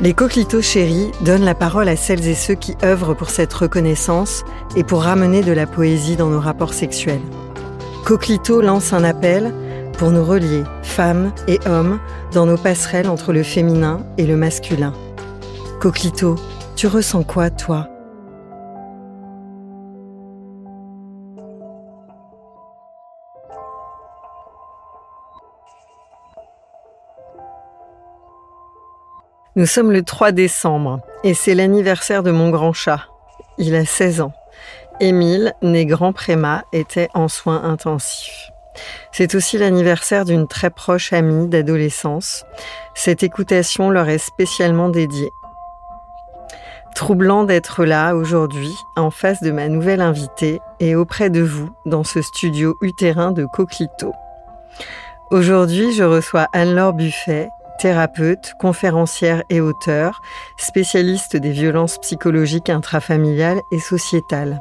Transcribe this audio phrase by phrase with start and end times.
[0.00, 4.44] Les coquelitos chéris donnent la parole à celles et ceux qui œuvrent pour cette reconnaissance
[4.76, 7.20] et pour ramener de la poésie dans nos rapports sexuels.
[8.04, 9.52] Coquelito lance un appel
[9.98, 11.98] pour nous relier, femmes et hommes,
[12.32, 14.92] dans nos passerelles entre le féminin et le masculin.
[15.80, 16.36] Coquelito,
[16.76, 17.88] tu ressens quoi, toi?
[29.58, 33.08] Nous sommes le 3 décembre et c'est l'anniversaire de mon grand chat.
[33.58, 34.32] Il a 16 ans.
[35.00, 38.52] Émile, né grand préma, était en soins intensifs.
[39.10, 42.44] C'est aussi l'anniversaire d'une très proche amie d'adolescence.
[42.94, 45.32] Cette écoutation leur est spécialement dédiée.
[46.94, 52.04] Troublant d'être là aujourd'hui, en face de ma nouvelle invitée et auprès de vous dans
[52.04, 54.12] ce studio utérin de Coquito.
[55.32, 60.20] Aujourd'hui, je reçois Anne-Laure Buffet, thérapeute, conférencière et auteur,
[60.56, 64.60] spécialiste des violences psychologiques intrafamiliales et sociétales.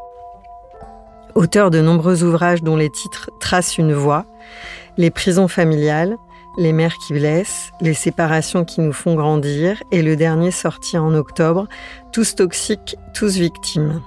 [1.36, 4.26] Auteur de nombreux ouvrages dont les titres tracent une voie,
[4.98, 6.18] Les prisons familiales,
[6.58, 11.14] Les mères qui blessent, Les séparations qui nous font grandir et le dernier sorti en
[11.14, 11.68] octobre,
[12.12, 14.02] Tous toxiques, tous victimes.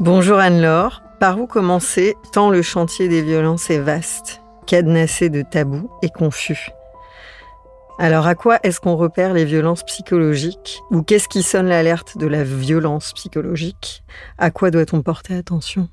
[0.00, 5.88] Bonjour Anne-Laure, par où commencer tant le chantier des violences est vaste, cadenassé de tabous
[6.02, 6.72] et confus?
[7.98, 12.26] Alors à quoi est-ce qu'on repère les violences psychologiques Ou qu'est-ce qui sonne l'alerte de
[12.26, 14.02] la violence psychologique?
[14.38, 15.88] À quoi doit-on porter attention?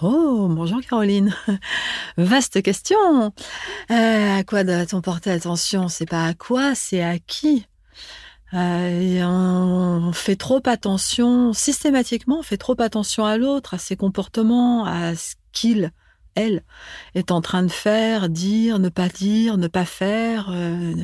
[0.00, 1.34] Oh, bonjour Caroline.
[2.16, 3.32] Vaste question.
[3.90, 5.88] Euh, à quoi doit-on porter attention?
[5.88, 7.66] C'est pas à quoi, c'est à qui?
[8.54, 14.86] Euh, on fait trop attention, systématiquement, on fait trop attention à l'autre, à ses comportements,
[14.86, 15.90] à ce qu'il
[16.38, 16.62] elle,
[17.14, 20.50] est en train de faire, dire, ne pas dire, ne pas faire.
[20.50, 20.94] Euh,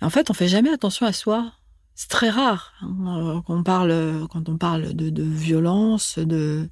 [0.00, 1.52] en fait, on fait jamais attention à soi.
[1.94, 6.68] C'est très rare hein, quand on parle, quand on parle de, violence, de,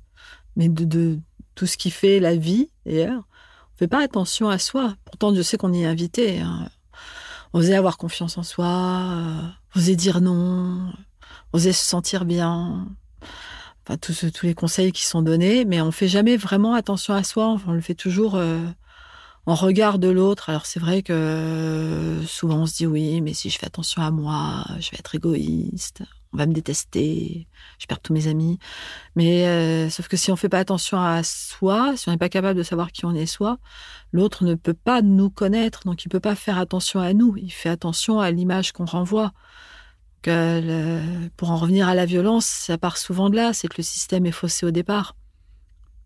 [0.56, 1.18] mais de,
[1.54, 3.22] tout ce qui fait la vie, d'ailleurs.
[3.74, 4.94] On fait pas attention à soi.
[5.04, 6.40] Pourtant, je sais qu'on y est invité.
[6.40, 6.68] Hein.
[7.52, 10.92] Oser avoir confiance en soi, euh, oser dire non,
[11.52, 12.88] oser se sentir bien,
[13.86, 17.56] enfin, tous, les conseils qui sont donnés, mais on fait jamais vraiment attention à soi.
[17.66, 18.58] on le fait toujours euh,
[19.46, 20.50] en regard de l'autre.
[20.50, 24.10] Alors c'est vrai que souvent on se dit oui, mais si je fais attention à
[24.10, 26.02] moi, je vais être égoïste,
[26.32, 27.46] on va me détester,
[27.78, 28.58] je perds tous mes amis.
[29.16, 32.28] Mais euh, sauf que si on fait pas attention à soi, si on n'est pas
[32.28, 33.58] capable de savoir qui on est soi,
[34.12, 37.36] l'autre ne peut pas nous connaître, donc il peut pas faire attention à nous.
[37.36, 39.32] Il fait attention à l'image qu'on renvoie
[41.36, 44.26] pour en revenir à la violence, ça part souvent de là, c'est que le système
[44.26, 45.14] est faussé au départ.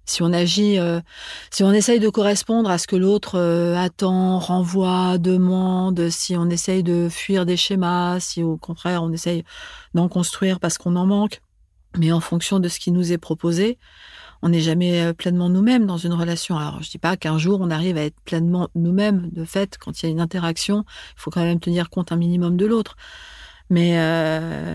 [0.08, 1.00] Si on agit, euh,
[1.50, 6.48] si on essaye de correspondre à ce que l'autre euh, attend, renvoie, demande, si on
[6.48, 9.44] essaye de fuir des schémas, si au contraire on essaye
[9.92, 11.42] d'en construire parce qu'on en manque,
[11.98, 13.76] mais en fonction de ce qui nous est proposé,
[14.40, 16.56] on n'est jamais euh, pleinement nous-mêmes dans une relation.
[16.56, 19.28] Alors, je dis pas qu'un jour on arrive à être pleinement nous-mêmes.
[19.30, 22.16] De fait, quand il y a une interaction, il faut quand même tenir compte un
[22.16, 22.96] minimum de l'autre.
[23.70, 24.74] Mais, euh,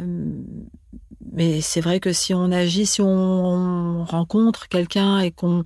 [1.31, 5.63] mais c'est vrai que si on agit, si on, rencontre quelqu'un et qu'on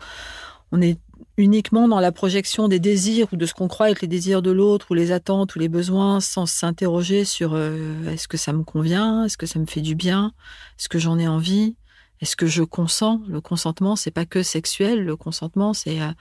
[0.71, 0.99] on est
[1.37, 4.51] uniquement dans la projection des désirs ou de ce qu'on croit être les désirs de
[4.51, 8.63] l'autre ou les attentes ou les besoins sans s'interroger sur euh, est-ce que ça me
[8.63, 10.33] convient, est-ce que ça me fait du bien,
[10.79, 11.75] est-ce que j'en ai envie,
[12.21, 15.03] est-ce que je consens Le consentement, c'est pas que sexuel.
[15.03, 16.11] Le consentement, c'est euh,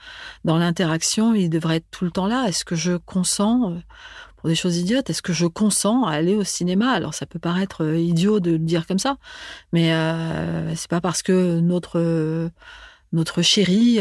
[0.45, 2.45] dans l'interaction, il devrait être tout le temps là.
[2.47, 3.79] Est-ce que je consens euh,
[4.47, 6.91] des choses idiotes Est-ce que je consens à aller au cinéma?
[6.91, 9.17] Alors, ça peut paraître euh, idiot de le dire comme ça,
[9.73, 12.49] mais euh, c'est pas parce que notre
[13.13, 13.99] notre chérie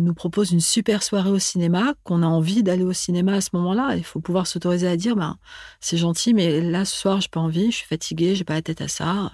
[0.00, 3.50] nous propose une super soirée au cinéma qu'on a envie d'aller au cinéma à ce
[3.52, 3.94] moment-là.
[3.96, 5.36] Il faut pouvoir s'autoriser à dire, ben,
[5.78, 8.62] c'est gentil, mais là, ce soir, j'ai pas envie, je suis fatiguée, j'ai pas la
[8.62, 9.30] tête à ça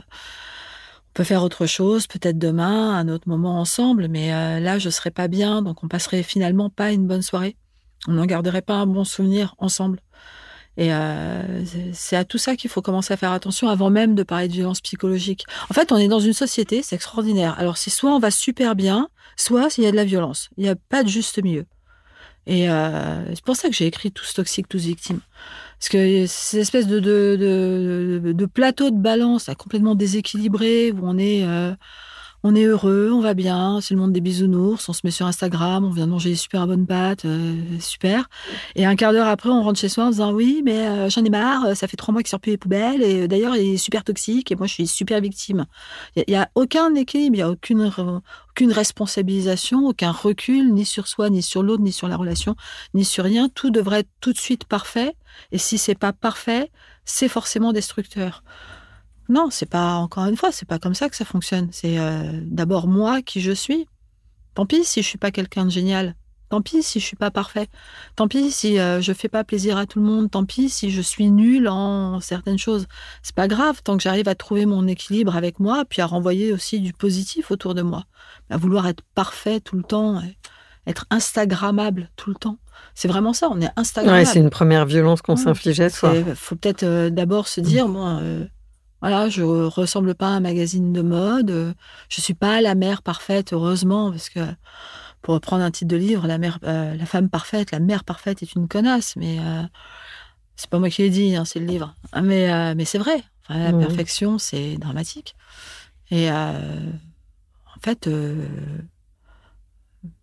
[1.14, 5.12] peut faire autre chose, peut-être demain, un autre moment ensemble, mais euh, là, je serais
[5.12, 7.56] pas bien, donc on passerait finalement pas une bonne soirée.
[8.08, 10.00] On n'en garderait pas un bon souvenir ensemble.
[10.76, 14.22] Et euh, c'est à tout ça qu'il faut commencer à faire attention avant même de
[14.22, 15.44] parler de violence psychologique.
[15.70, 17.54] En fait, on est dans une société, c'est extraordinaire.
[17.58, 20.50] Alors, c'est soit on va super bien, soit il y a de la violence.
[20.56, 21.66] Il n'y a pas de juste milieu.
[22.46, 25.20] Et euh, c'est pour ça que j'ai écrit Tous toxiques, tous victimes.
[25.78, 31.72] Parce que cette espèce de, plateau de balance complètement déséquilibré où on est, euh,
[32.46, 35.26] on est heureux, on va bien, c'est le monde des bisounours, on se met sur
[35.26, 38.28] Instagram, on vient de manger des super bonnes pâtes, euh, super.
[38.74, 41.24] Et un quart d'heure après, on rentre chez soi en disant oui, mais euh, j'en
[41.24, 43.76] ai marre, ça fait trois mois qu'il sort plus les poubelles et d'ailleurs il est
[43.78, 45.64] super toxique et moi je suis super victime.
[46.16, 47.90] Il n'y a, a, aucun équilibre, il n'y a aucune
[48.50, 52.56] aucune responsabilisation, aucun recul, ni sur soi, ni sur l'autre, ni sur la relation,
[52.92, 53.48] ni sur rien.
[53.48, 55.16] Tout devrait être tout de suite parfait.
[55.50, 56.70] Et si c'est pas parfait,
[57.06, 58.44] c'est forcément destructeur.
[59.28, 61.68] Non, c'est pas, encore une fois, c'est pas comme ça que ça fonctionne.
[61.72, 63.86] C'est euh, d'abord moi qui je suis.
[64.54, 66.14] Tant pis si je suis pas quelqu'un de génial.
[66.50, 67.68] Tant pis si je suis pas parfait.
[68.16, 70.30] Tant pis si euh, je fais pas plaisir à tout le monde.
[70.30, 72.86] Tant pis si je suis nul en certaines choses.
[73.22, 76.52] C'est pas grave tant que j'arrive à trouver mon équilibre avec moi, puis à renvoyer
[76.52, 78.04] aussi du positif autour de moi.
[78.50, 80.22] À vouloir être parfait tout le temps,
[80.86, 82.58] être instagrammable tout le temps.
[82.94, 84.24] C'est vraiment ça, on est instagrammable.
[84.24, 86.14] Ouais, c'est une première violence qu'on s'inflige à soi.
[86.14, 88.20] Il faut peut-être euh, d'abord se dire, moi,
[89.04, 91.74] voilà, je ressemble pas à un magazine de mode,
[92.08, 94.40] je suis pas la mère parfaite, heureusement, parce que
[95.20, 98.42] pour reprendre un titre de livre, la, mère, euh, la femme parfaite, la mère parfaite
[98.42, 99.62] est une connasse, mais euh,
[100.56, 101.94] c'est pas moi qui l'ai dit, hein, c'est le livre.
[102.12, 103.22] Ah, mais, euh, mais c'est vrai.
[103.50, 105.36] la perfection, c'est dramatique.
[106.10, 108.08] Et en fait,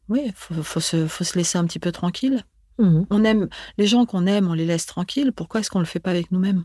[0.10, 2.44] oui, faut, faut, se, faut se laisser un petit peu tranquille.
[2.80, 3.04] Mmh.
[3.12, 5.34] On aime les gens qu'on aime, on les laisse tranquilles.
[5.34, 6.64] Pourquoi est-ce qu'on le fait pas avec nous-mêmes?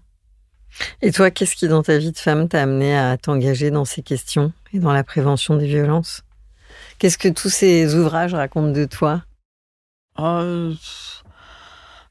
[1.03, 4.03] Et toi, qu'est-ce qui dans ta vie de femme t'a amené à t'engager dans ces
[4.03, 6.23] questions et dans la prévention des violences?
[6.99, 9.23] Qu'est-ce que tous ces ouvrages racontent de toi?
[10.19, 10.73] Oh,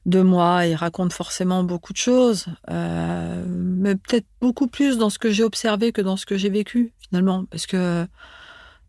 [0.04, 5.18] De moi, ils racontent forcément beaucoup de choses, euh, mais peut-être beaucoup plus dans ce
[5.18, 7.44] que j'ai observé que dans ce que j'ai vécu, finalement.
[7.46, 8.06] Parce que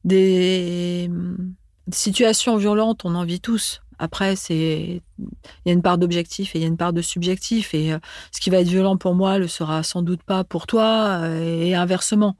[0.03, 1.09] des,
[1.91, 3.81] situations violentes, on en vit tous.
[3.99, 7.01] Après, c'est il y a une part d'objectif et il y a une part de
[7.01, 7.73] subjectif.
[7.73, 7.99] Et euh,
[8.31, 11.61] ce qui va être violent pour moi le sera sans doute pas pour toi, euh,
[11.61, 12.37] et inversement.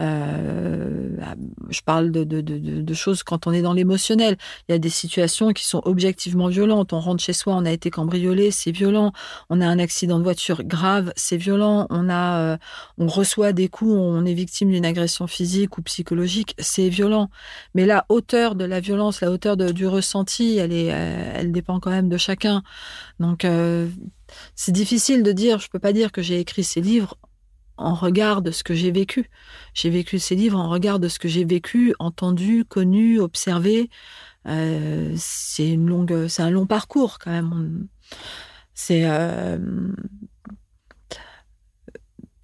[0.00, 1.08] Euh,
[1.70, 4.36] je parle de, choses quand on est dans l'émotionnel.
[4.68, 6.92] Il y a des situations qui sont objectivement violentes.
[6.92, 9.12] On rentre chez soi, on a été cambriolé, c'est violent.
[9.50, 11.86] On a un accident de voiture grave, c'est violent.
[11.90, 12.56] On a, euh,
[12.98, 17.30] on reçoit des coups, on est victime d'une agression physique ou psychologique, c'est violent.
[17.74, 21.80] Mais la hauteur de la violence, la hauteur du ressenti, elle est, euh, elle dépend
[21.80, 22.62] quand même de chacun.
[23.20, 23.46] Donc
[24.54, 27.16] c'est difficile de dire, je peux pas dire que j'ai écrit ces livres
[27.76, 29.30] en regard de ce que j'ai vécu.
[29.74, 33.90] J'ai vécu ces livres en regard de ce que j'ai vécu, entendu, connu, observé.
[34.46, 37.88] Euh, c'est une longue, c'est un long parcours quand même.
[38.74, 39.58] C'est, euh,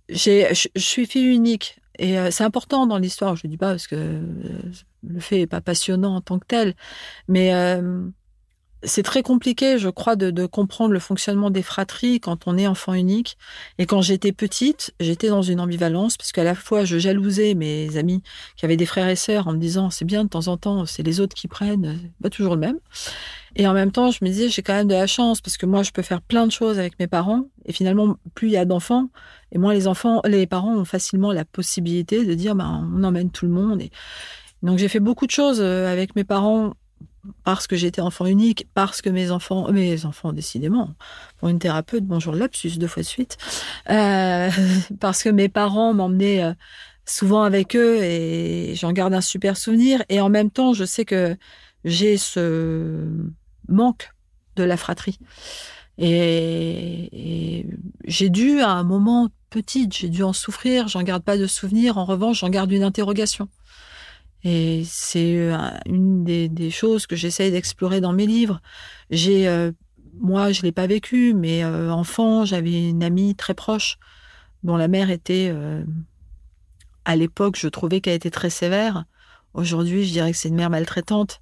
[0.09, 3.37] je suis fille unique et euh, c'est important dans l'histoire.
[3.37, 4.21] Je dis pas parce que
[5.03, 6.75] le fait est pas passionnant en tant que tel,
[7.29, 7.53] mais
[8.83, 12.95] c'est très compliqué, je crois, de, comprendre le fonctionnement des fratries quand on est enfant
[12.95, 13.37] unique.
[13.79, 17.97] Et quand j'étais petite, j'étais dans une ambivalence parce qu'à la fois je jalousais mes
[17.97, 18.23] amis
[18.57, 20.87] qui avaient des frères et sœurs en me disant c'est bien de temps en temps,
[20.87, 22.79] c'est les autres qui prennent, pas toujours le même.
[23.57, 25.67] Et en même temps, je me disais j'ai quand même de la chance parce que
[25.67, 27.45] moi je peux faire plein de choses avec mes parents.
[27.67, 29.11] Et finalement, plus il y a d'enfants,
[29.53, 33.31] et moins les enfants, les parents ont facilement la possibilité de dire ben on emmène
[33.31, 33.83] tout le monde.
[33.83, 33.91] Et
[34.63, 36.75] donc j'ai fait beaucoup de choses euh, avec mes parents
[37.45, 40.95] parce que j'étais enfant unique, parce que mes enfants, mes enfants décidément,
[41.39, 43.37] pour une thérapeute, bonjour lapsus deux fois de suite,
[43.91, 44.51] euh,
[45.01, 46.53] parce que mes parents m'emmenaient euh,
[47.05, 50.03] souvent avec eux et j'en garde un super souvenir.
[50.09, 51.37] Et en même temps, je sais que
[51.85, 53.07] j'ai ce
[53.69, 54.13] manque
[54.57, 55.19] de la fratrie.
[55.99, 57.67] Et,
[58.07, 61.99] j'ai dû, à un moment petite, j'ai dû en souffrir, j'en garde pas de souvenir.
[61.99, 63.49] En revanche, j'en garde une interrogation.
[64.45, 68.61] Et c'est euh, une des, choses que j'essaye d'explorer dans mes livres.
[69.11, 69.73] J'ai, euh,
[70.19, 73.99] moi, je l'ai pas vécu, mais euh, enfant, j'avais une amie très proche
[74.63, 75.55] dont la mère était,
[77.07, 79.07] à l'époque, je trouvais qu'elle était très sévère.
[79.55, 81.41] Aujourd'hui, je dirais que c'est une mère maltraitante.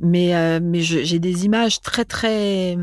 [0.00, 2.76] Mais, mais j'ai des images très, très,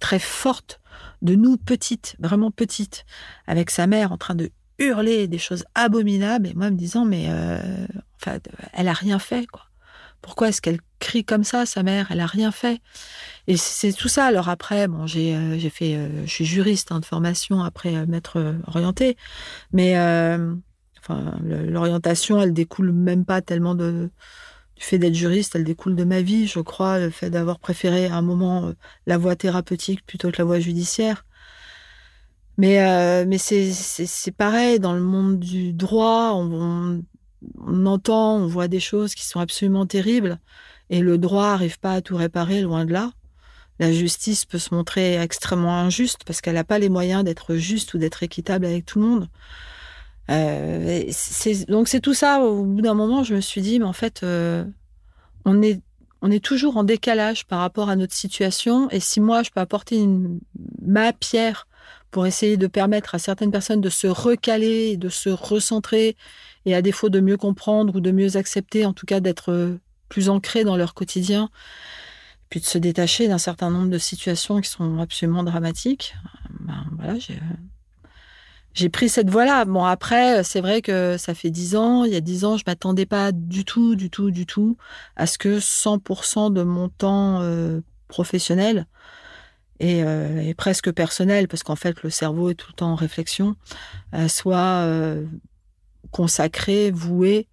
[0.00, 0.82] très fortes
[1.22, 3.06] de nous petites, vraiment petites,
[3.46, 7.26] avec sa mère en train de hurler des choses abominables et moi me disant mais
[7.28, 7.86] euh,
[8.20, 8.38] enfin
[8.72, 9.62] elle a rien fait quoi.
[10.22, 12.08] Pourquoi est-ce qu'elle crie comme ça sa mère?
[12.10, 12.80] Elle a rien fait.
[13.46, 14.26] Et c'est tout ça.
[14.26, 18.56] Alors après bon j'ai euh, fait euh, je suis juriste hein, de formation après maître
[18.66, 19.16] orienté
[19.72, 19.94] mais
[20.98, 24.10] enfin l'orientation elle découle même pas tellement de
[24.76, 28.06] du fait d'être juriste, elle découle de ma vie, je crois, le fait d'avoir préféré
[28.06, 28.72] à un moment
[29.06, 31.24] la voie thérapeutique plutôt que la voie judiciaire.
[32.58, 37.02] Mais, euh, mais c'est pareil, dans le monde du droit, on,
[37.86, 40.38] entend, on voit des choses qui sont absolument terribles,
[40.90, 43.12] et le droit n'arrive pas à tout réparer, loin de là.
[43.78, 47.92] La justice peut se montrer extrêmement injuste parce qu'elle n'a pas les moyens d'être juste
[47.92, 49.28] ou d'être équitable avec tout le monde.
[50.30, 51.04] Euh,
[51.68, 52.40] donc c'est tout ça.
[52.40, 54.64] Au bout d'un moment, je me suis dit, mais en fait, euh,
[55.44, 55.80] on est
[56.22, 58.90] on est toujours en décalage par rapport à notre situation.
[58.90, 60.40] Et si moi, je peux apporter une,
[60.82, 61.68] ma pierre
[62.10, 66.16] pour essayer de permettre à certaines personnes de se recaler, de se recentrer,
[66.66, 70.28] et à défaut de mieux comprendre ou de mieux accepter, en tout cas d'être plus
[70.28, 71.48] ancrés dans leur quotidien,
[72.50, 76.14] puis de se détacher d'un certain nombre de situations qui sont absolument dramatiques.
[76.60, 77.14] Ben, voilà,
[78.74, 79.64] j'ai pris cette voie-là.
[79.64, 82.04] Bon, après, c'est vrai que ça fait dix ans.
[82.04, 84.76] Il y a dix ans, je m'attendais pas du tout, du tout, du tout
[85.16, 88.86] à ce que 100% de mon temps euh, professionnel
[89.82, 93.56] euh, et, presque personnel, parce qu'en fait, le cerveau est tout le temps en réflexion,
[94.14, 95.24] euh, soit euh,
[96.10, 97.48] consacré, voué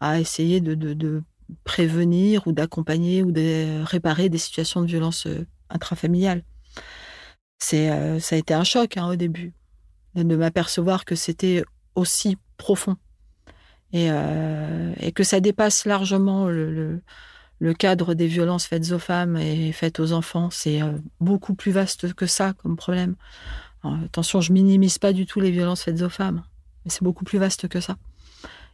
[0.00, 1.22] à essayer de,
[1.64, 5.28] prévenir ou d'accompagner ou de réparer des situations de violence
[5.70, 6.42] intrafamiliale.
[7.58, 7.88] C'est,
[8.20, 9.54] ça a été un choc hein, au début,
[10.16, 11.62] de m'apercevoir que c'était
[11.94, 12.96] aussi profond
[13.92, 14.10] et,
[15.14, 16.48] que ça dépasse largement
[17.58, 21.72] le cadre des violences faites aux femmes et faites aux enfants, c'est euh, beaucoup plus
[21.72, 23.16] vaste que ça comme problème.
[23.82, 26.42] attention, je minimise pas du tout les violences faites aux femmes,
[26.86, 27.96] mais c'est beaucoup plus vaste que ça.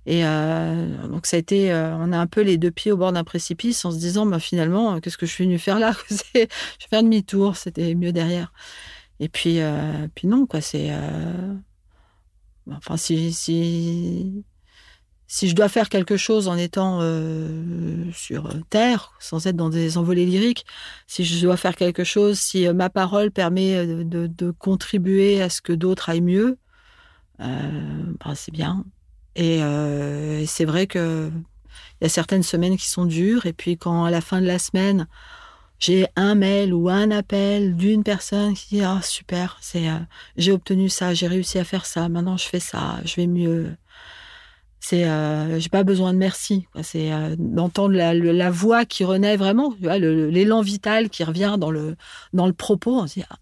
[0.07, 2.97] Et euh, donc ça a été, euh, on a un peu les deux pieds au
[2.97, 5.93] bord d'un précipice en se disant, bah, finalement, qu'est-ce que je suis venu faire là?
[6.11, 6.49] Je vais
[6.91, 8.53] faire demi-tour, c'était mieux derrière.
[9.21, 9.61] Et puis,
[10.15, 10.91] puis non, quoi, c'est,
[12.69, 14.45] enfin si si
[15.33, 19.97] si je dois faire quelque chose en étant euh, sur Terre, sans être dans des
[19.97, 20.67] envolées lyriques,
[21.07, 25.49] si je dois faire quelque chose, si euh, ma parole permet euh, de, contribuer à
[25.49, 26.59] ce que d'autres aillent mieux,
[27.43, 28.85] ben, c'est bien.
[29.37, 29.61] Et
[30.47, 31.31] c'est vrai que
[32.01, 34.47] il y a certaines semaines qui sont dures, et puis quand à la fin de
[34.47, 35.07] la semaine,
[35.79, 39.89] j'ai un mail ou un appel d'une personne qui dit ah super, c'est
[40.37, 43.77] j'ai obtenu ça, j'ai réussi à faire ça, maintenant je fais ça, je vais mieux
[44.83, 49.73] c'est euh, j'ai pas besoin de merci c'est euh, d'entendre la, voix qui renaît vraiment
[49.81, 51.97] l'élan vital qui revient dans le
[52.33, 53.37] dans le propos on se dit ah,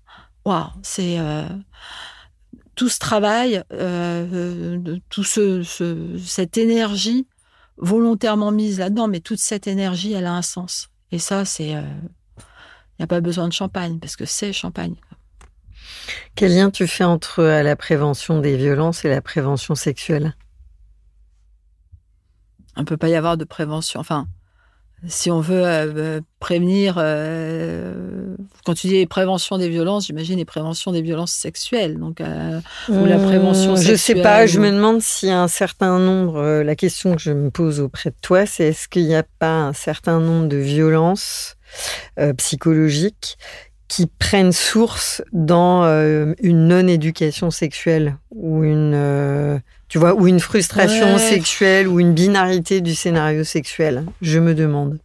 [0.44, 1.46] waouh c'est euh,
[2.80, 7.26] tout ce travail euh, tout ce, ce, cette énergie
[7.76, 12.98] volontairement mise là-dedans mais toute cette énergie elle a un sens et ça c'est il
[12.98, 14.94] n'y a pas besoin de champagne parce que c'est champagne
[16.34, 20.34] quel lien tu fais entre la prévention des violences et la prévention sexuelle?
[22.76, 24.00] On peut pas y avoir de prévention.
[24.00, 24.26] Enfin,
[25.08, 30.44] si on veut euh, euh, prévenir, euh, quand tu dis prévention des violences, j'imagine les
[30.44, 32.20] préventions des violences sexuelles, donc
[32.88, 33.96] ou la prévention sexuelle.
[33.96, 34.46] Je sais pas.
[34.46, 36.62] Je me demande si un certain nombre.
[36.62, 39.60] la question que je me pose auprès de toi, c'est est-ce qu'il n'y a pas
[39.60, 41.56] un certain nombre de violences
[42.36, 43.38] psychologiques
[43.88, 45.84] qui prennent source dans
[46.42, 52.94] une non-éducation sexuelle ou une tu vois, ou une frustration sexuelle ou une binarité du
[52.94, 54.06] scénario sexuel.
[54.22, 54.98] Je me demande.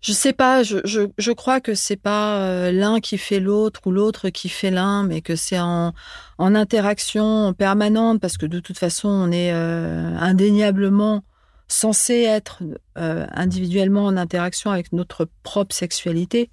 [0.00, 3.90] Je sais pas, je, je, crois que c'est pas euh, l'un qui fait l'autre ou
[3.90, 5.92] l'autre qui fait l'un, mais que c'est en,
[6.38, 11.24] en, interaction permanente parce que de toute façon, on est euh, indéniablement
[11.66, 12.62] censé être
[12.96, 16.50] euh, individuellement en interaction avec notre propre sexualité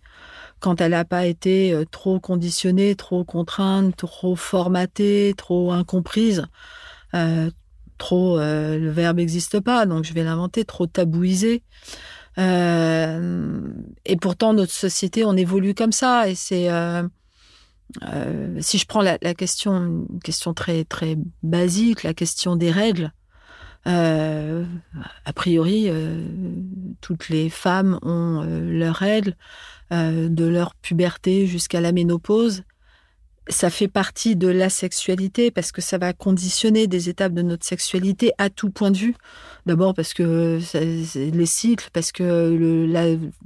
[0.60, 6.46] quand elle n'a pas été euh, trop conditionnée, trop contrainte, trop formatée, trop incomprise,
[7.14, 7.50] euh,
[7.98, 11.64] trop, euh, le verbe n'existe pas, donc je vais l'inventer, trop tabouisée.
[12.38, 16.70] et pourtant, notre société, on évolue comme ça, et c'est
[18.60, 19.74] si je prends la, question,
[20.12, 23.14] une question très très basique, la question des règles.
[23.86, 25.90] A priori,
[27.02, 29.36] toutes les femmes ont leurs règles
[29.92, 32.64] de leur puberté jusqu'à la ménopause
[33.48, 37.66] ça fait partie de la sexualité parce que ça va conditionner des étapes de notre
[37.66, 39.16] sexualité à tout point de vue.
[39.66, 40.60] D'abord parce que
[41.16, 42.88] les cycles, parce que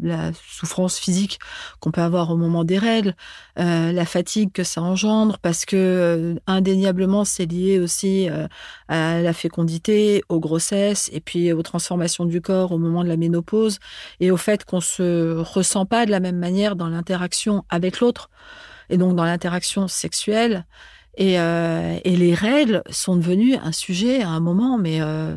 [0.02, 1.40] la, souffrance physique
[1.80, 3.16] qu'on peut avoir au moment des règles,
[3.58, 8.48] euh, la fatigue que ça engendre, parce que euh, indéniablement c'est lié aussi euh,
[8.90, 13.18] à la fécondité, aux grossesses et puis aux transformations du corps au moment de la
[13.18, 13.80] ménopause
[14.20, 18.30] et au fait qu'on se ressent pas de la même manière dans l'interaction avec l'autre
[18.90, 20.66] et donc dans l'interaction sexuelle.
[21.18, 25.36] Et, euh, et, les règles sont devenues un sujet à un moment, mais euh,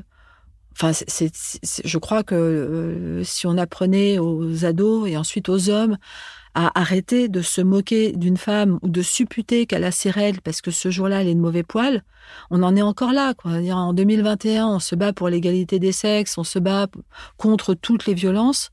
[0.73, 5.97] enfin, je crois que euh, si on apprenait aux ados et ensuite aux hommes
[6.54, 10.61] à arrêter de se moquer d'une femme ou de supputer qu'elle a ses règles parce
[10.61, 12.04] que ce jour-là elle est de mauvais poil,
[12.50, 13.35] on en est encore là.
[13.35, 13.52] Quoi.
[13.73, 16.88] En 2021, on se bat pour l'égalité des sexes, on se bat
[17.38, 18.71] contre toutes les violences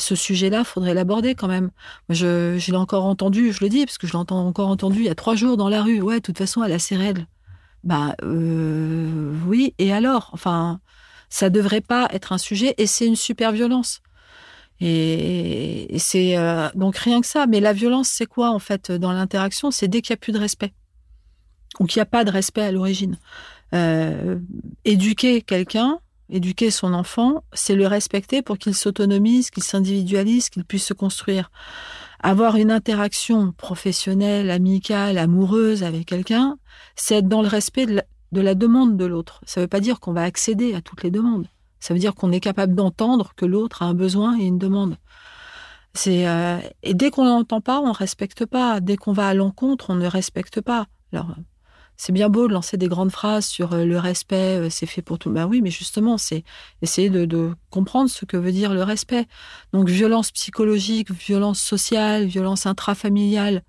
[0.00, 1.70] ce sujet-là, faudrait l'aborder quand même.
[2.08, 5.06] Je, je l'ai encore entendu, je le dis, parce que je l'entends encore entendu il
[5.06, 6.00] y a trois jours dans la rue.
[6.00, 7.26] Ouais, de toute façon, elle a ses règles.
[7.84, 10.30] Bah euh, oui, et alors?
[10.32, 10.80] Enfin,
[11.28, 14.02] ça devrait pas être un sujet, et c'est une super violence.
[14.80, 17.46] Et, c'est euh, donc rien que ça.
[17.46, 19.70] Mais la violence, c'est quoi en fait dans l'interaction?
[19.70, 20.72] C'est dès qu'il n'y a plus de respect
[21.78, 23.18] ou qu'il n'y a pas de respect à l'origine.
[23.74, 24.38] Euh,
[24.84, 26.00] éduquer quelqu'un,
[26.32, 31.50] Éduquer son enfant, c'est le respecter pour qu'il s'autonomise, qu'il s'individualise, qu'il puisse se construire.
[32.22, 36.56] Avoir une interaction professionnelle, amicale, amoureuse avec quelqu'un,
[36.94, 39.40] c'est être dans le respect de la, demande de l'autre.
[39.44, 41.48] Ça ne veut pas dire qu'on va accéder à toutes les demandes.
[41.80, 44.98] Ça veut dire qu'on est capable d'entendre que l'autre a un besoin et une demande.
[45.94, 48.78] C'est euh, et dès qu'on n'entend pas, on respecte pas.
[48.78, 50.86] Dès qu'on va à l'encontre, on ne respecte pas.
[52.00, 55.02] C'est bien beau de lancer des grandes phrases sur euh, le respect, euh, c'est fait
[55.02, 55.30] pour tout.
[55.30, 56.44] Ben oui, mais justement, c'est
[56.80, 59.26] essayer de, comprendre ce que veut dire le respect.
[59.74, 63.64] Donc, violence psychologique, violence sociale, violence intrafamiliale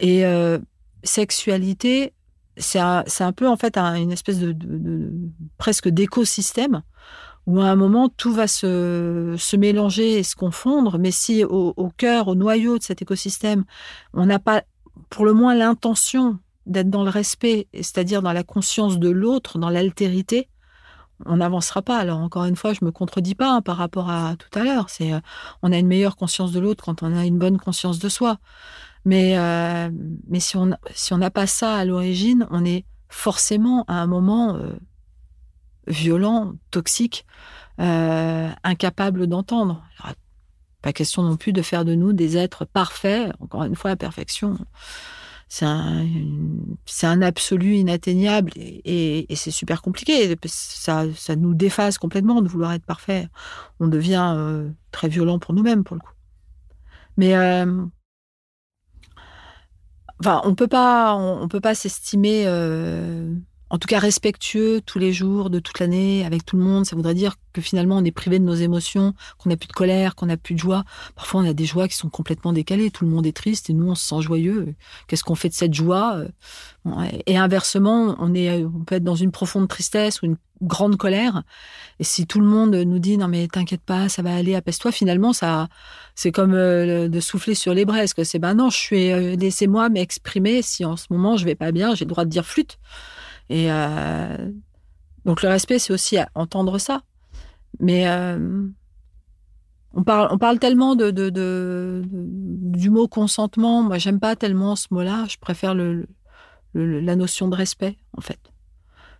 [0.00, 0.58] et euh,
[1.02, 2.12] sexualité,
[2.58, 4.54] c'est un, peu en fait une espèce de,
[5.56, 6.82] presque d'écosystème
[7.46, 11.72] où à un moment tout va se, se, mélanger et se confondre, mais si au,
[11.78, 13.64] au cœur, au noyau de cet écosystème,
[14.12, 14.62] on n'a pas
[15.08, 19.70] pour le moins l'intention d'être dans le respect, c'est-à-dire dans la conscience de l'autre, dans
[19.70, 20.48] l'altérité,
[21.24, 21.98] on n'avancera pas.
[21.98, 24.90] Alors encore une fois, je me contredis pas hein, par rapport à tout à l'heure.
[24.90, 25.20] C'est euh,
[25.62, 28.38] on a une meilleure conscience de l'autre quand on a une bonne conscience de soi.
[29.04, 29.90] Mais euh,
[30.28, 34.06] mais si on si on n'a pas ça à l'origine, on est forcément à un
[34.06, 34.72] moment euh,
[35.86, 37.24] violent, toxique,
[37.78, 39.84] incapable d'entendre.
[40.82, 43.32] Pas question non plus de faire de nous des êtres parfaits.
[43.40, 44.58] Encore une fois, la perfection
[45.48, 46.04] c'est un,
[47.02, 50.36] un absolu inatteignable et, c'est super compliqué.
[50.46, 53.28] Ça, ça nous déface complètement de vouloir être parfait.
[53.78, 56.12] On devient euh, très violent pour nous-mêmes, pour le coup.
[57.16, 57.84] Mais euh,
[60.20, 63.32] enfin, on peut pas, on, peut pas s'estimer euh,
[63.70, 66.86] en tout cas respectueux tous les jours de toute l'année avec tout le monde.
[66.86, 69.72] Ça voudrait dire que finalement on est privé de nos émotions, qu'on n'a plus de
[69.72, 70.84] colère, qu'on n'a plus de joie.
[71.16, 72.90] Parfois on a des joies qui sont complètement décalées.
[72.90, 74.74] Tout le monde est triste et nous on se sent joyeux.
[75.08, 76.22] Qu'est-ce qu'on fait de cette joie
[77.26, 81.42] Et inversement, on est, on peut être dans une profonde tristesse ou une grande colère.
[81.98, 84.92] Et si tout le monde nous dit non mais t'inquiète pas, ça va aller, apaise-toi.
[84.92, 85.68] Finalement ça,
[86.14, 88.14] c'est comme euh, de souffler sur les braises.
[88.22, 90.62] C'est ben non, je suis, euh, laissez-moi m'exprimer.
[90.62, 92.78] Si en ce moment je vais pas bien, j'ai le droit de dire flûte.
[93.48, 94.50] Et euh,
[95.24, 97.02] donc le respect, c'est aussi entendre ça.
[97.80, 98.66] Mais euh,
[99.92, 103.82] on, parle, on parle tellement de, du mot consentement.
[103.82, 105.26] Moi, j'aime pas tellement ce mot-là.
[105.28, 105.74] Je préfère
[106.74, 108.40] la notion de respect, en fait.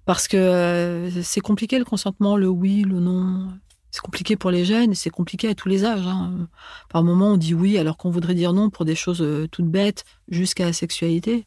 [0.04, 3.48] Parce que euh, c'est compliqué le consentement, le oui, le non.
[3.90, 6.06] C'est compliqué pour les jeunes c'est compliqué à tous les âges.
[6.06, 6.48] Hein.
[6.90, 10.04] Par moments, on dit oui alors qu'on voudrait dire non pour des choses toutes bêtes
[10.28, 11.46] jusqu'à la sexualité.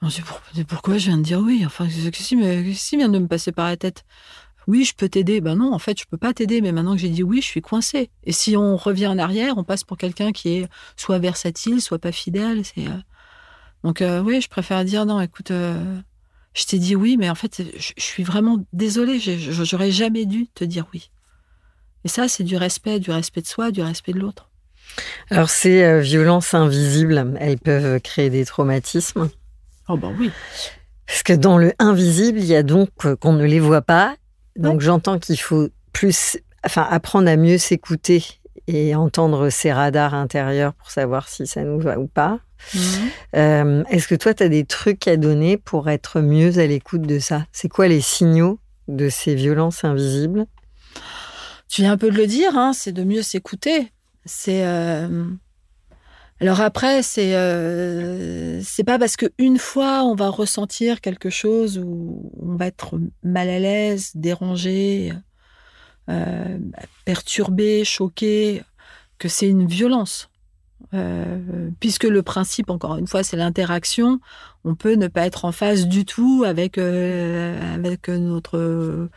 [0.00, 0.20] On se
[0.54, 3.50] dit pourquoi je viens de dire oui Enfin, si, mais si vient de me passer
[3.50, 4.04] par la tête
[4.68, 5.40] Oui, je peux t'aider.
[5.40, 6.60] Ben non, en fait, je peux pas t'aider.
[6.60, 8.10] Mais maintenant que j'ai dit oui, je suis coincé.
[8.24, 11.98] Et si on revient en arrière, on passe pour quelqu'un qui est soit versatile, soit
[11.98, 12.64] pas fidèle.
[12.64, 12.98] C'est euh,
[13.82, 15.20] donc euh, oui, je préfère dire non.
[15.20, 15.98] Écoute, euh,
[16.54, 19.18] je t'ai dit oui, mais en fait, je, suis vraiment désolée.
[19.18, 21.10] J'aurais jamais dû te dire oui.
[22.04, 24.48] Et ça, c'est du respect, du respect de soi, du respect de l'autre.
[25.30, 29.28] Alors ces violences invisibles, elles peuvent créer des traumatismes.
[29.88, 30.30] Oh ben oui.
[31.06, 34.14] Parce que dans le invisible, il y a donc euh, qu'on ne les voit pas.
[34.56, 38.24] Donc j'entends qu'il faut plus, enfin apprendre à mieux s'écouter
[38.66, 42.40] et entendre ses radars intérieurs pour savoir si ça nous va ou pas.
[42.74, 42.80] Mhm.
[43.36, 47.02] Euh, est-ce que toi, tu as des trucs à donner pour être mieux à l'écoute
[47.02, 47.46] de ça?
[47.52, 50.46] C'est quoi les signaux de ces violences invisibles?
[51.68, 53.92] Tu viens un peu de le dire, hein, c'est de mieux s'écouter.
[54.24, 55.24] C'est euh,
[56.40, 61.78] alors après, c'est euh, c'est pas parce que une fois on va ressentir quelque chose
[61.78, 65.12] ou on va être mal à l'aise, dérangé,
[66.08, 66.58] euh,
[67.04, 68.62] perturbé, choqué,
[69.18, 70.27] que c'est une violence.
[70.94, 74.20] Euh, puisque le principe, encore une fois, c'est l'interaction,
[74.64, 79.08] on peut ne pas être en phase du tout avec euh, avec notre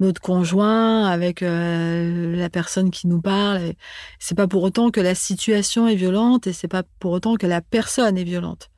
[0.00, 3.74] notre conjoint, avec euh, la personne qui nous parle.
[4.18, 7.46] C'est pas pour autant que la situation est violente et c'est pas pour autant que
[7.46, 8.70] la personne est violente.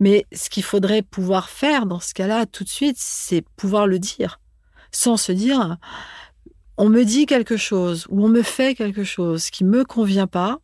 [0.00, 3.98] Mais ce qu'il faudrait pouvoir faire dans ce cas-là, tout de suite, c'est pouvoir le
[3.98, 4.40] dire,
[4.90, 5.76] sans se dire
[6.80, 10.60] on me dit quelque chose ou on me fait quelque chose qui me convient pas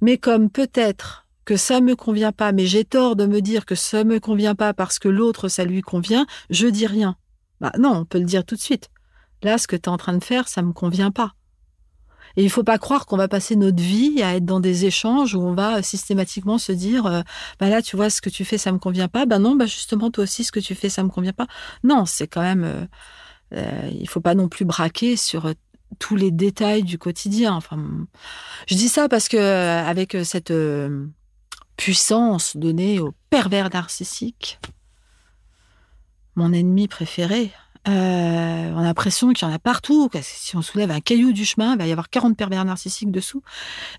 [0.00, 3.74] mais comme peut-être que ça me convient pas, mais j'ai tort de me dire que
[3.74, 7.16] ça me convient pas parce que l'autre ça lui convient, je dis rien.
[7.60, 8.90] Bah non, on peut le dire tout de suite.
[9.42, 11.32] Là, ce que tu es en train de faire, ça me convient pas.
[12.36, 15.34] Et il faut pas croire qu'on va passer notre vie à être dans des échanges
[15.34, 17.22] où on va systématiquement se dire euh,
[17.58, 19.66] bah là tu vois ce que tu fais ça me convient pas bah non bah
[19.66, 21.46] justement toi aussi ce que tu fais ça me convient pas
[21.82, 22.86] non c'est quand même euh,
[23.54, 25.52] euh, il faut pas non plus braquer sur
[25.98, 27.54] tous les détails du quotidien.
[27.54, 28.06] Enfin,
[28.66, 31.06] je dis ça parce que avec euh, cette euh,
[31.76, 34.58] puissance donnée au pervers narcissique,
[36.36, 37.52] mon ennemi préféré,
[37.88, 40.10] euh, on a l'impression qu'il y en a partout.
[40.20, 43.42] Si on soulève un caillou du chemin, il va y avoir 40 pervers narcissiques dessous.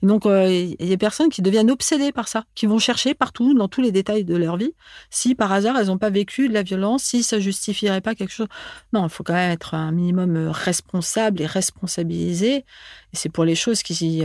[0.04, 3.15] donc, euh, il y a des personnes qui deviennent obsédées par ça, qui vont chercher
[3.15, 4.73] partout, dans tous les détails de leur vie,
[5.10, 8.32] si par hasard elles n'ont pas vécu de la violence, si ça justifierait pas quelque
[8.32, 8.47] chose.
[8.93, 12.58] Non, il faut quand même être un minimum euh, responsable et responsabilisé.
[12.58, 12.65] Et
[13.13, 14.23] c'est pour les choses qui,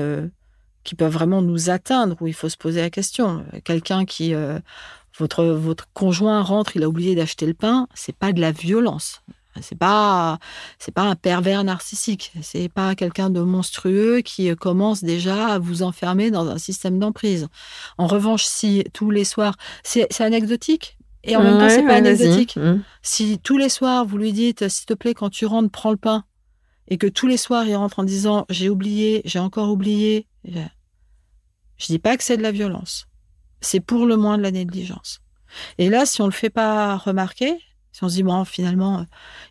[0.99, 3.47] peuvent vraiment nous atteindre où il faut se poser la question.
[3.65, 4.35] Quelqu'un qui
[5.19, 9.23] votre, votre conjoint rentre, il a oublié d'acheter le pain, c'est pas de la violence.
[9.61, 10.39] C'est pas
[10.79, 15.59] c'est pas un pervers narcissique, c'est pas quelqu'un de monstrueux qui euh, commence déjà à
[15.59, 17.49] vous enfermer dans un système d'emprise.
[17.99, 22.57] En revanche, si tous les soirs, c'est anecdotique et en même temps c'est pas anecdotique.
[22.57, 22.83] Mmh.
[23.03, 25.97] Si tous les soirs vous lui dites s'il te plaît quand tu rentres prends le
[25.97, 26.25] pain
[26.89, 30.27] et que tous les soirs il rentre en disant j'ai oublié, j'ai encore oublié,
[31.77, 33.07] je dis pas que c'est de la violence.
[33.61, 35.21] C'est pour le moins de la négligence.
[35.79, 37.59] Et là, si on le fait pas remarquer,
[37.95, 39.05] si on se dit, bon, finalement, euh,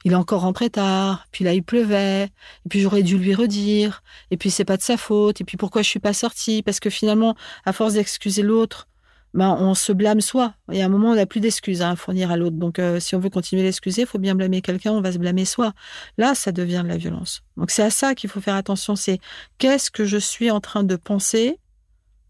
[0.03, 4.03] il est encore rentré tard, puis là, il pleuvait, et puis j'aurais dû lui redire,
[4.31, 6.61] et puis c'est pas de sa faute, et puis pourquoi je suis pas sortie?
[6.61, 8.89] Parce que finalement, à force d'excuser l'autre,
[9.33, 10.53] ben, on se blâme soi.
[10.73, 12.57] Et à un moment, on n'a plus d'excuses à fournir à l'autre.
[12.57, 15.17] Donc, euh, si on veut continuer l'excuser, il faut bien blâmer quelqu'un, on va se
[15.17, 15.71] blâmer soi.
[16.17, 17.43] Là, ça devient de la violence.
[17.55, 18.97] Donc, c'est à ça qu'il faut faire attention.
[18.97, 19.19] C'est
[19.57, 21.59] qu'est-ce que je suis en train de penser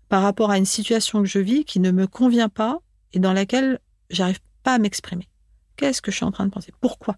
[0.10, 2.78] par rapport à une situation que je vis qui ne me convient pas
[3.14, 3.80] et dans laquelle
[4.12, 5.28] j'arrive pas à m'exprimer.
[5.76, 6.74] Qu'est-ce que je suis en train de penser?
[6.82, 7.18] Pourquoi?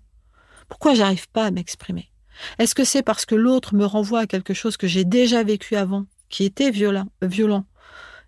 [0.68, 2.12] Pourquoi j'arrive pas à m'exprimer?
[2.60, 5.76] Est-ce que c'est parce que l'autre me renvoie à quelque chose que j'ai déjà vécu
[5.76, 7.65] avant, qui était violent, violent?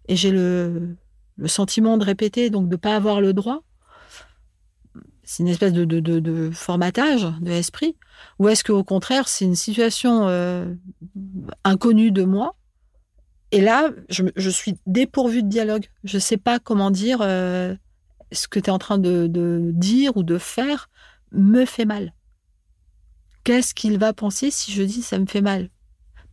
[0.08, 0.96] Et j'ai le,
[1.46, 3.63] sentiment de répéter, donc de ne pas avoir le droit?
[5.24, 7.98] C'est une espèce de, de, formatage de l'esprit?
[8.40, 10.74] Ou est-ce qu'au contraire, c'est une situation euh,
[11.66, 12.56] inconnue de moi?
[13.52, 15.86] Et là, je, suis dépourvue de dialogue.
[16.04, 17.76] Je ne sais pas comment dire euh,
[18.32, 19.28] ce que tu es en train de,
[19.74, 20.90] dire ou de faire
[21.32, 22.13] me fait mal.
[23.44, 25.70] Qu'est-ce qu'il va penser si je dis ça me fait mal?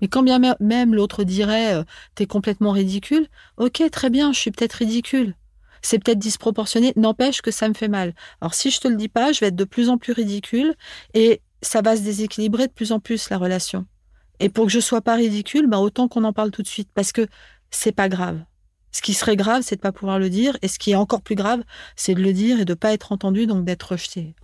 [0.01, 4.51] Mais quand bien même l'autre dirait euh, t'es complètement ridicule, ok, très bien, je suis
[4.51, 5.37] peut-être ridicule.
[5.83, 8.15] C'est peut-être disproportionné, n'empêche que ça me fait mal.
[8.41, 10.75] Alors si je te le dis pas, je vais être de plus en plus ridicule
[11.13, 13.87] et ça va se déséquilibrer de plus en plus la relation.
[14.41, 16.91] Et pour que je sois pas ridicule, bah autant qu'on en parle tout de suite
[16.95, 17.27] parce que
[17.71, 18.43] c'est pas grave.
[18.95, 20.57] Ce qui serait grave, c'est de pas pouvoir le dire.
[20.63, 21.65] Et ce qui est encore plus grave,
[21.97, 24.37] c'est de le dire et de pas être entendu, donc d'être rejeté.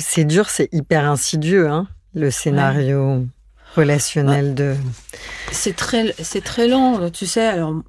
[0.00, 3.24] c'est dur, c'est hyper insidieux, hein, le scénario
[3.76, 4.74] relationnel de.
[5.52, 7.46] C'est très, c'est très lent, tu sais.
[7.46, 7.84] Alors,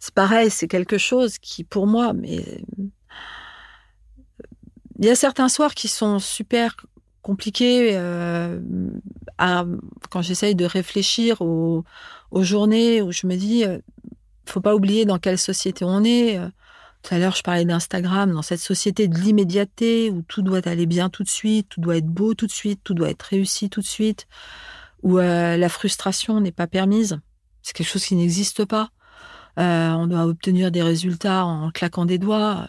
[0.00, 2.62] c'est pareil, c'est quelque chose qui, pour moi, mais
[4.98, 6.76] il y a certains soirs qui sont super
[7.22, 8.60] compliqués euh,
[10.10, 11.84] quand j'essaye de réfléchir au,
[12.30, 13.78] aux journées où je me dis, euh,
[14.46, 16.38] faut pas oublier dans quelle société on est.
[16.38, 16.48] Euh,
[17.02, 20.86] tout à l'heure, je parlais d'Instagram, dans cette société de l'immédiateté où tout doit aller
[20.86, 23.70] bien tout de suite, tout doit être beau tout de suite, tout doit être réussi
[23.70, 24.26] tout de suite,
[25.02, 27.20] où euh, la frustration n'est pas permise.
[27.62, 28.90] C'est quelque chose qui n'existe pas.
[29.56, 32.66] on doit obtenir des résultats en claquant des doigts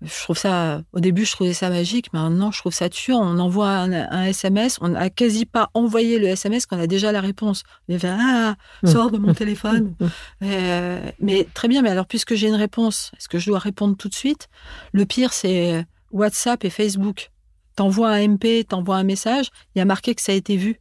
[0.00, 3.20] je trouve ça, au début, je trouvais ça magique, mais maintenant, je trouve ça tuant.
[3.20, 7.20] On envoie un, SMS, on n'a quasi pas envoyé le SMS qu'on a déjà la
[7.20, 7.64] réponse.
[7.88, 8.86] On fait, ah, mmh.
[8.86, 9.94] sors de mon téléphone.
[10.42, 13.96] Euh, mais très bien, mais alors, puisque j'ai une réponse, est-ce que je dois répondre
[13.96, 14.48] tout de suite?
[14.92, 17.30] Le pire, c'est WhatsApp et Facebook.
[17.74, 20.78] t'envoies un MP, t'envoies un message, il y a marqué que ça a été vu.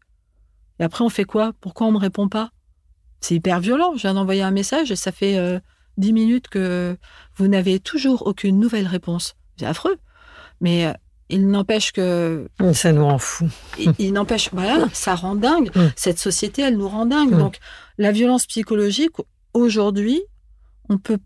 [0.79, 1.53] Et après, on fait quoi?
[1.59, 2.51] Pourquoi on me répond pas?
[3.19, 3.93] C'est hyper violent.
[3.95, 5.59] Je viens d'envoyer un message et ça fait euh,
[5.97, 6.97] dix minutes que
[7.35, 9.35] vous n'avez toujours aucune nouvelle réponse.
[9.57, 9.97] C'est affreux.
[10.61, 10.93] Mais euh,
[11.29, 12.47] il n'empêche que.
[12.73, 13.49] Ça nous rend fou.
[13.77, 14.49] Il, il n'empêche.
[14.53, 15.75] Voilà, ça rend dingue.
[15.75, 15.87] Mm.
[15.95, 17.33] Cette société, elle nous rend dingue.
[17.33, 17.37] Mm.
[17.37, 17.57] Donc,
[17.97, 19.15] la violence psychologique,
[19.53, 20.21] aujourd'hui,
[20.89, 21.19] on peut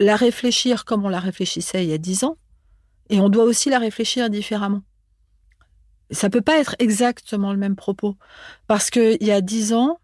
[0.00, 2.36] la réfléchir comme on la réfléchissait il y a dix ans.
[3.08, 4.82] Et on doit aussi la réfléchir différemment.
[6.10, 8.16] Ça peut pas être exactement le même propos.
[8.66, 9.98] Parce qu'il y a 10 ans,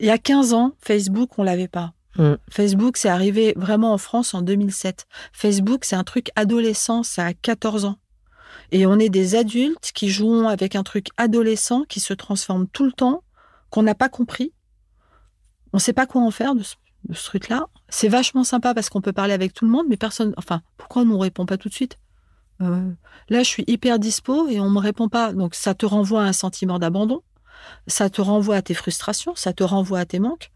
[0.00, 1.93] il y a 15 ans, Facebook, on l'avait pas.
[2.16, 2.34] Mm.
[2.50, 5.06] Facebook, c'est arrivé vraiment en France en 2007.
[5.32, 7.98] Facebook, c'est un truc adolescent, ça a 14 ans.
[8.70, 12.84] Et on est des adultes qui jouons avec un truc adolescent qui se transforme tout
[12.84, 13.22] le temps,
[13.70, 14.52] qu'on n'a pas compris.
[15.72, 16.74] On ne sait pas quoi en faire de ce,
[17.24, 17.66] truc-là.
[17.88, 20.32] C'est vachement sympa parce qu'on peut parler avec tout le monde, mais personne.
[20.36, 21.98] Enfin, pourquoi on ne répond pas tout de suite?
[22.62, 22.92] Euh,
[23.28, 25.32] Là, je suis hyper dispo et on me répond pas.
[25.32, 27.22] Donc, ça te renvoie à un sentiment d'abandon.
[27.86, 29.34] Ça te renvoie à tes frustrations.
[29.34, 30.50] Ça te renvoie à tes manques.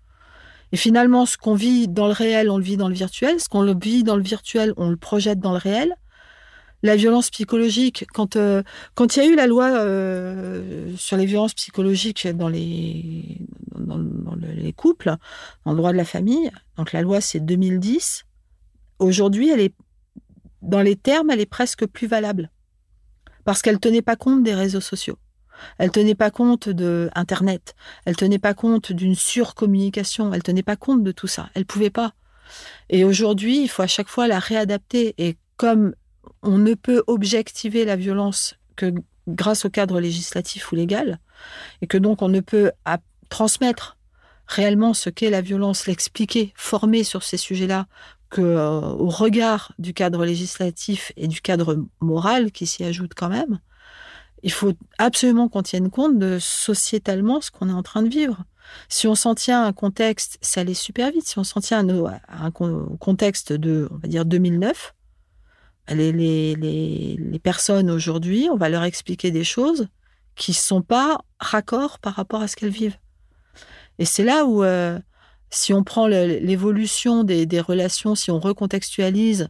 [0.73, 3.41] Et finalement, ce qu'on vit dans le réel, on le vit dans le virtuel.
[3.41, 5.95] Ce qu'on le vit dans le virtuel, on le projette dans le réel.
[6.83, 8.63] La violence psychologique, quand euh,
[8.95, 13.39] quand il y a eu la loi euh, sur les violences psychologiques dans les
[13.75, 15.17] dans, dans le- les couples,
[15.65, 18.25] dans le droit de la famille, donc la loi c'est 2010.
[19.01, 19.75] Aujourd'hui, elle est
[20.63, 22.51] dans les termes, elle est presque plus valable
[23.45, 25.19] parce qu'elle tenait pas compte des réseaux sociaux.
[25.79, 27.75] Elle tenait pas compte de Internet.
[28.05, 30.33] Elle tenait pas compte d'une surcommunication.
[30.33, 31.51] Elle tenait pas compte de tout ça.
[31.55, 32.13] Elle pouvait pas.
[32.89, 35.15] Et aujourd'hui, il faut à chaque fois la réadapter.
[35.19, 35.95] Et comme
[36.43, 38.93] on ne peut objectiver la violence que
[39.27, 41.19] grâce au cadre législatif ou légal,
[41.83, 42.71] et que donc on ne peut
[43.29, 43.99] transmettre
[44.47, 47.87] réellement ce qu'est la violence, l'expliquer, former sur ces sujets-là,
[48.31, 53.29] que euh, au regard du cadre législatif et du cadre moral qui s'y ajoute quand
[53.29, 53.61] même,
[54.43, 58.45] il faut absolument qu'on tienne compte de sociétalement ce qu'on est en train de vivre.
[58.89, 61.27] Si on s'en tient à un contexte, ça allait super vite.
[61.27, 64.95] Si on s'en tient à, un con- contexte de, on va dire, 2009,
[65.91, 69.89] les, les, les, les personnes aujourd'hui, on va leur expliquer des choses
[70.37, 72.99] qui ne sont pas raccords par rapport à ce qu'elles vivent.
[73.99, 74.99] Et c'est là où, euh,
[75.51, 79.49] si on prend l'évolution des, des relations, si on recontextualise,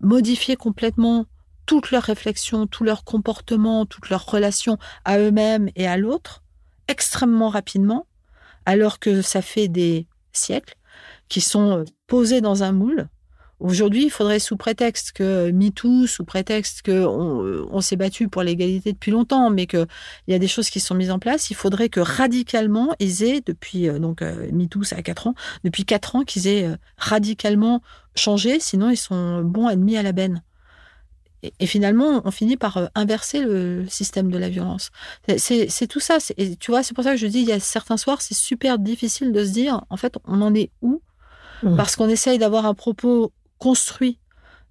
[0.00, 1.26] modifier complètement
[1.66, 6.42] toutes leurs réflexions, tous leurs comportements, toutes leurs relations à eux-mêmes et à l'autre,
[6.88, 8.06] extrêmement rapidement,
[8.66, 10.76] alors que ça fait des siècles
[11.28, 13.08] qui sont posés dans un moule.
[13.62, 18.42] Aujourd'hui, il faudrait, sous prétexte que MeToo, sous prétexte que on, on s'est battu pour
[18.42, 19.86] l'égalité depuis longtemps, mais qu'il
[20.26, 23.40] y a des choses qui sont mises en place, il faudrait que radicalement, ils aient,
[23.44, 26.76] depuis, euh, donc euh, MeToo, ça a 4 ans, depuis 4 ans qu'ils aient euh,
[26.96, 27.82] radicalement
[28.16, 30.42] changé, sinon ils sont bons ennemis à la benne.
[31.44, 34.90] Et, et finalement, on finit par euh, inverser le système de la violence.
[35.36, 36.18] C'est- tout ça.
[36.36, 38.34] Et tu vois, c'est pour ça que je dis, il y a certains soirs, c'est
[38.34, 41.00] super difficile de se dire, en fait, on en est où?
[41.62, 41.76] Mhm.
[41.76, 44.18] Parce qu'on essaye d'avoir un propos construit,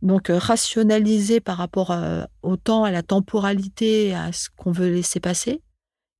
[0.02, 4.90] donc euh, rationalisé par rapport euh, au temps, à la temporalité, à ce qu'on veut
[4.90, 5.62] laisser passer.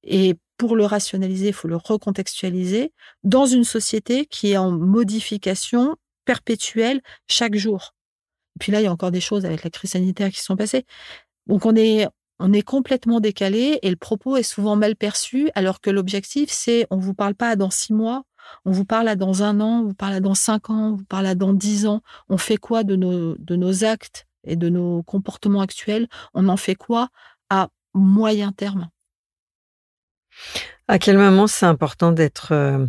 [0.04, 5.98] Et pour le rationaliser, il faut le recontextualiser dans une société qui est en modification
[6.24, 7.94] perpétuelle chaque jour.
[8.58, 10.86] Puis là, il y a encore des choses avec la crise sanitaire qui sont passées.
[11.48, 12.08] Donc on est,
[12.40, 16.88] on est complètement décalé et le propos est souvent mal perçu, alors que l'objectif, c'est
[16.90, 18.24] on vous parle pas dans six mois,
[18.66, 20.96] on vous parle à dans un an, on vous parle à dans cinq ans, on
[20.96, 22.02] vous parle à dans dix ans.
[22.30, 26.08] On fait quoi de nos, de nos actes et de nos comportements actuels?
[26.34, 27.10] On en fait quoi
[27.50, 28.90] à moyen terme?
[30.88, 32.86] À quel moment c'est important d'être euh,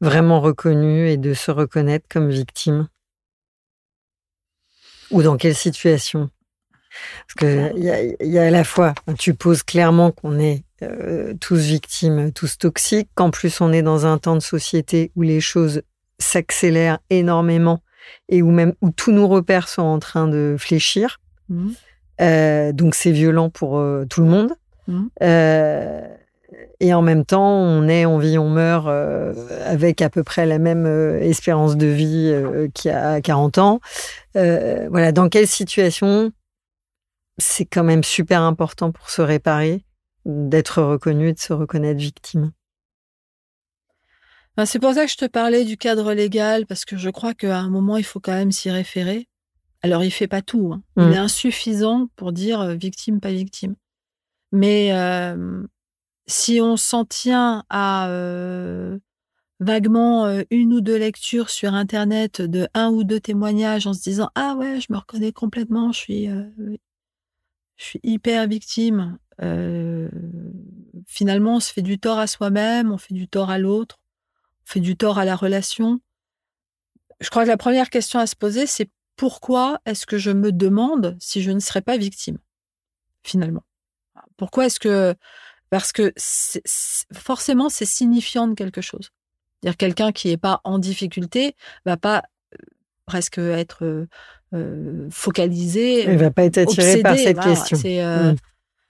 [0.00, 2.88] vraiment reconnu et de se reconnaître comme victime?
[5.10, 6.30] Ou dans quelle situation?
[7.26, 10.64] Parce que il y a, y a à la fois, tu poses clairement qu'on est
[10.82, 15.22] euh, tous victimes, tous toxiques, qu'en plus on est dans un temps de société où
[15.22, 15.82] les choses
[16.18, 17.82] s'accélèrent énormément
[18.28, 21.20] et où même où tous nos repères sont en train de fléchir.
[21.48, 21.74] Mhm.
[22.20, 24.52] Euh, donc c'est violent pour euh, tout le monde.
[25.22, 26.00] Euh,
[26.78, 28.88] et en même temps, on est, on vit, on meurt
[29.64, 30.86] avec à peu près la même
[31.20, 32.32] espérance de vie
[32.72, 33.80] qu'il y a 40 ans.
[34.34, 36.32] voilà, dans quelle situation
[37.38, 39.84] c'est quand même super important pour se réparer
[40.24, 42.52] d'être reconnu et de se reconnaître victime
[44.56, 47.34] ben, C'est pour ça que je te parlais du cadre légal, parce que je crois
[47.34, 49.28] qu'à un moment, il faut quand même s'y référer.
[49.82, 50.72] Alors, il fait pas tout.
[50.72, 50.82] Hein.
[50.96, 51.12] Il mmh.
[51.12, 53.76] est insuffisant pour dire victime, pas victime.
[54.52, 54.90] Mais
[56.26, 58.08] si on s'en tient à
[59.60, 64.30] vaguement une ou deux lectures sur Internet de un ou deux témoignages en se disant
[64.34, 66.28] ah ouais je me reconnais complètement je suis
[67.76, 69.18] je suis hyper victime
[71.06, 73.98] finalement on se fait du tort à soi-même on fait du tort à l'autre
[74.62, 76.00] on fait du tort à la relation
[77.20, 80.52] je crois que la première question à se poser c'est pourquoi est-ce que je me
[80.52, 82.38] demande si je ne serais pas victime
[83.24, 83.64] finalement?
[84.36, 85.14] Pourquoi est-ce que
[85.70, 86.12] parce que
[87.12, 89.10] forcément c'est signifiant de quelque chose.
[89.62, 92.22] Dire quelqu'un qui n'est pas en difficulté va pas
[92.54, 92.58] euh,
[93.06, 94.06] presque être
[94.54, 96.04] euh, euh, focalisé.
[96.04, 97.76] Il va pas être attiré par cette question.
[97.76, 98.36] C'est mmh.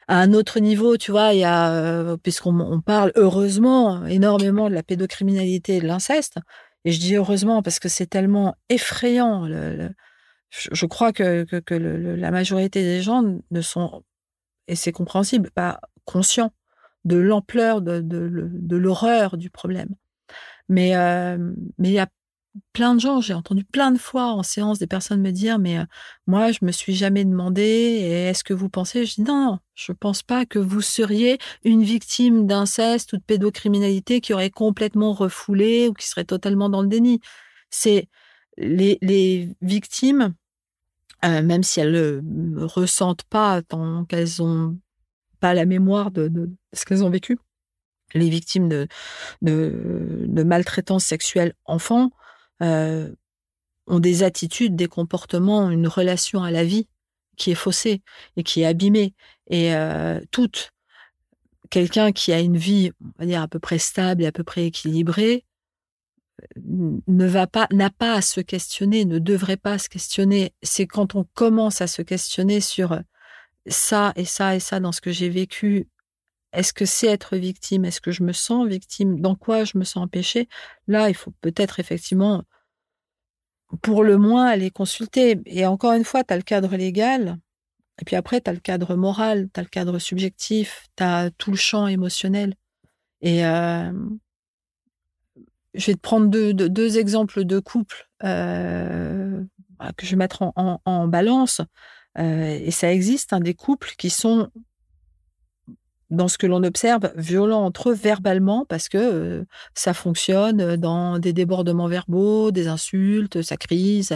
[0.08, 1.32] à un autre niveau, tu vois.
[1.34, 6.38] Il y a puisqu'on parle heureusement énormément de la pédocriminalité et de l'inceste.
[6.84, 9.48] Et je dis heureusement parce que c'est tellement effrayant.
[10.50, 14.02] je, crois que, que, la majorité des gens ne sont
[14.68, 16.52] et c'est compréhensible, pas conscient
[17.04, 19.90] de l'ampleur de, de, l'horreur du problème.
[20.68, 21.38] Mais euh,
[21.78, 22.08] mais il y a
[22.72, 25.78] plein de gens, j'ai entendu plein de fois en séance des personnes me dire mais
[25.78, 25.84] euh,
[26.26, 29.06] moi je me suis jamais demandé est-ce que vous pensez?
[29.06, 33.22] Je dis non non je pense pas que vous seriez une victime d'inceste ou de
[33.22, 37.20] pédocriminalité qui aurait complètement refoulé ou qui serait totalement dans le déni
[37.70, 38.08] c'est
[38.58, 40.34] les, les victimes
[41.24, 44.78] euh, même si elles ne ressentent pas tant qu'elles ont
[45.40, 47.38] pas la mémoire de, ce qu'elles ont vécu.
[48.14, 48.86] Les victimes de,
[49.42, 52.10] de, maltraitance sexuelle enfants
[52.62, 53.12] euh,
[53.86, 56.88] ont des attitudes, des comportements, une relation à la vie
[57.36, 58.02] qui est faussée
[58.36, 59.14] et qui est abîmée.
[59.48, 60.72] Et euh, toutes,
[61.70, 64.44] quelqu'un qui a une vie, on va dire, à peu près stable et à peu
[64.44, 65.44] près équilibrée,
[66.56, 70.52] ne va pas, n'a pas à se questionner, ne devrait pas se questionner.
[70.62, 73.00] C'est quand on commence à se questionner sur
[73.66, 75.88] ça et ça et ça dans ce que j'ai vécu.
[76.56, 77.84] Est-ce que c'est être victime?
[77.84, 79.20] Est-ce que je me sens victime?
[79.20, 80.48] Dans quoi je me sens empêchée?
[80.88, 82.42] Là, il faut peut-être effectivement,
[83.82, 85.40] pour le moins, aller consulter.
[85.46, 87.38] Et encore une fois, tu as le cadre légal,
[88.00, 91.30] et puis après, tu as le cadre moral, tu as le cadre subjectif, tu as
[91.38, 92.54] tout le champ émotionnel.
[93.22, 93.92] Et, euh,
[95.74, 99.42] je vais te prendre deux, exemples de couples euh,
[99.96, 101.60] que je vais mettre en, balance.
[102.18, 104.50] Euh, et ça existe, hein, des couples qui sont,
[106.10, 111.32] dans ce que l'on observe, violents entre eux verbalement parce que ça fonctionne dans des
[111.32, 114.12] débordements verbaux, des insultes, ça crise.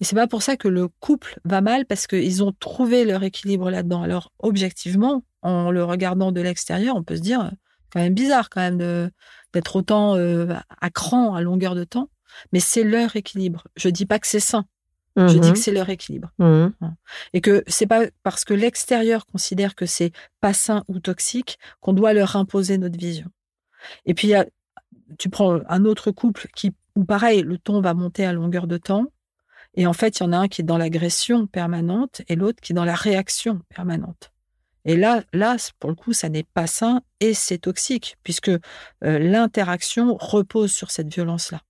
[0.00, 3.22] Et c'est pas pour ça que le couple va mal parce qu'ils ont trouvé leur
[3.22, 4.02] équilibre là-dedans.
[4.02, 7.52] Alors, objectivement, en le regardant de l'extérieur, on peut se dire,
[7.90, 9.10] quand même bizarre quand même
[9.52, 12.10] d'être autant euh, à cran à longueur de temps,
[12.52, 13.64] mais c'est leur équilibre.
[13.76, 14.66] Je dis pas que c'est sain.
[15.16, 16.30] Je dis mmh que c'est leur équilibre.
[16.38, 16.70] Mmh
[17.32, 21.92] Et que c'est pas parce que l'extérieur considère que c'est pas sain ou toxique qu'on
[21.92, 23.30] doit leur imposer notre vision.
[24.06, 24.32] Et puis,
[25.18, 28.76] tu prends un autre couple qui, où pareil, le ton va monter à longueur de
[28.76, 29.06] temps.
[29.74, 32.60] Et en fait, il y en a un qui est dans l'agression permanente et l'autre
[32.60, 34.32] qui est dans la réaction permanente.
[34.84, 38.60] Et là, là, pour le coup, ça n'est pas sain et c'est toxique, puisque euh,
[39.02, 41.60] l'interaction repose sur cette violence-là.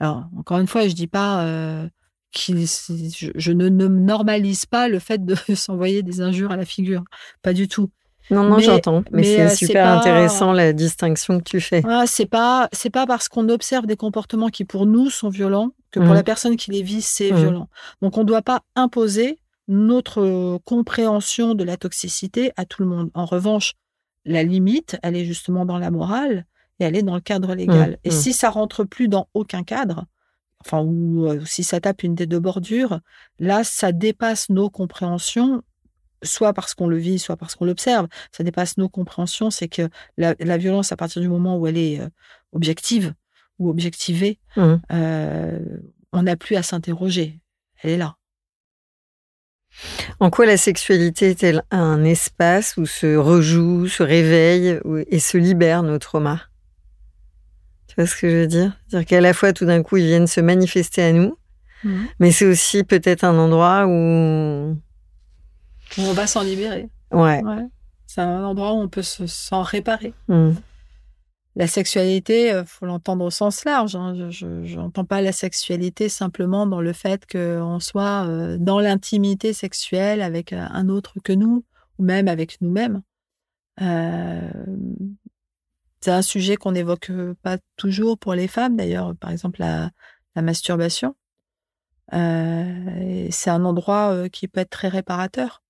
[0.00, 1.88] Alors, encore une fois, je dis pas euh,
[2.36, 7.04] je, je, ne, normalise pas le fait de s'envoyer des injures à la figure,
[7.42, 7.90] pas du tout.
[8.30, 11.82] Non, non, j'entends, mais, c'est euh, super intéressant la distinction que tu fais.
[11.86, 15.72] Ah, c'est pas, c'est pas parce qu'on observe des comportements qui pour nous sont violents
[15.90, 16.14] que pour mmh.
[16.14, 17.36] la personne qui les vit c'est mmh.
[17.36, 17.68] violent.
[18.00, 23.10] Donc on ne doit pas imposer notre compréhension de la toxicité à tout le monde.
[23.12, 23.74] En revanche,
[24.24, 26.46] la limite, elle est justement dans la morale
[26.80, 27.92] et elle est dans le cadre légal.
[27.92, 28.12] Mmh, et mmh.
[28.12, 30.06] si ça rentre plus dans aucun cadre,
[30.60, 33.00] enfin, ou si ça tape une des deux bordures,
[33.38, 35.62] là, ça dépasse nos compréhensions,
[36.22, 38.08] soit parce qu'on le vit, soit parce qu'on l'observe.
[38.32, 39.50] Ça dépasse nos compréhensions.
[39.50, 42.00] C'est que la, violence, à partir du moment où elle est
[42.52, 43.14] objective
[43.58, 44.74] ou objectivée, mmh.
[46.12, 47.40] on n'a plus à s'interroger.
[47.82, 48.16] Elle est là.
[50.20, 55.82] En quoi la sexualité est-elle un espace où se rejoue, se réveille et se libère
[55.82, 56.40] nos traumas
[57.94, 58.72] Tu vois ce que je veux dire?
[58.88, 61.38] C'est-à-dire qu'à la fois, tout d'un coup, ils viennent se manifester à nous,
[61.84, 62.08] mhm.
[62.18, 64.76] mais c'est aussi peut-être un endroit où...
[65.98, 66.88] on va s'en libérer.
[67.12, 67.40] Ouais.
[68.06, 70.12] C'est un endroit où on peut se s'en réparer.
[70.26, 70.50] Mm.
[71.56, 73.94] La sexualité, euh, faut l'entendre au sens large.
[73.94, 74.30] Hein.
[74.30, 80.20] Je n'entends pas la sexualité simplement dans le fait qu'on soit euh, dans l'intimité sexuelle
[80.20, 81.64] avec euh, un autre que nous,
[81.98, 83.02] ou même avec nous-mêmes.
[83.80, 84.50] Euh,
[86.04, 87.10] c'est un sujet qu'on n'évoque
[87.42, 89.90] pas toujours pour les femmes, d'ailleurs, par exemple la,
[90.36, 91.16] masturbation.
[92.12, 95.62] C'est un endroit qui peut être très réparateur.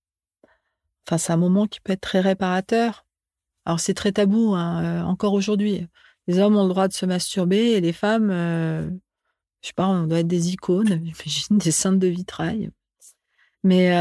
[1.07, 3.07] Enfin, c'est un moment qui peut être très réparateur.
[3.65, 5.87] Alors, c'est très tabou, hein, encore aujourd'hui.
[6.27, 10.09] Les hommes ont le droit de se masturber et les femmes, je sais pas, on
[10.09, 12.71] doit être des icônes, j'imagine, des saintes de vitrail.
[13.63, 13.93] Mais,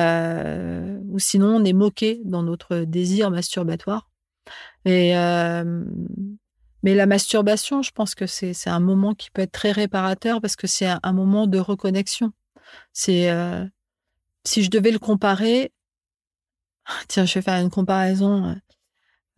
[1.10, 4.10] ou sinon, on est moqué dans notre désir masturbatoire.
[4.86, 5.84] Et, euh,
[6.84, 10.56] mais la masturbation, je pense que c'est un moment qui peut être très réparateur parce
[10.56, 12.34] que c'est un, un, moment de reconnexion.
[12.92, 13.66] C'est euh,
[14.44, 15.72] si je devais le comparer,
[17.08, 18.56] tiens, je vais faire une comparaison.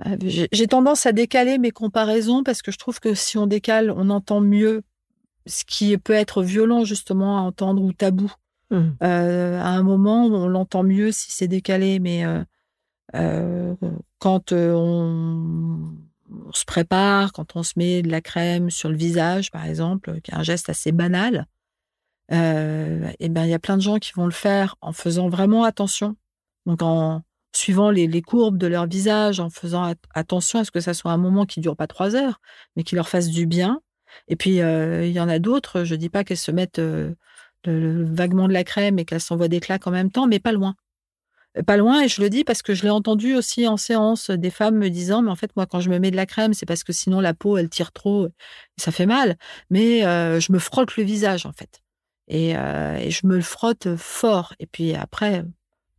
[0.05, 0.15] Euh,
[0.51, 4.09] j'ai tendance à décaler mes comparaisons parce que je trouve que si on décale, on
[4.09, 4.83] entend mieux
[5.45, 8.31] ce qui peut être violent justement à entendre ou tabou.
[8.71, 8.81] Mmh.
[9.03, 12.43] Euh, à un moment, on l'entend mieux si c'est décalé, mais euh, euh,
[14.19, 19.51] quand euh, on, se prépare, quand on se met de la crème sur le visage,
[19.51, 21.47] par exemple, qui est un geste assez banal,
[22.31, 25.29] euh, et ben il y a plein de gens qui vont le faire en faisant
[25.29, 26.15] vraiment attention,
[26.65, 27.21] donc en
[27.53, 31.11] suivant les, courbes de leur visage, en faisant at attention à ce que ça soit
[31.11, 32.41] un moment qui dure pas trois heures,
[32.75, 33.81] mais qui leur fasse du bien.
[34.27, 37.15] Et puis il y en a d'autres, je dis pas qu'elles se mettent le,
[37.65, 40.75] vaguement de la crème et qu'elles s'envoient des claques en même temps, mais pas loin
[41.63, 44.49] pas loin, et je le dis parce que je l'ai entendu aussi en séance, des
[44.49, 46.65] femmes me disant, mais en fait, moi, quand je me mets de la crème, c'est
[46.65, 48.27] parce que sinon la peau, elle tire trop,
[48.77, 49.37] ça fait mal.
[49.69, 51.81] Mais euh, je me frotte le visage, en fait.
[52.27, 54.53] Et, euh, et, je me le frotte fort.
[54.59, 55.45] Et puis après,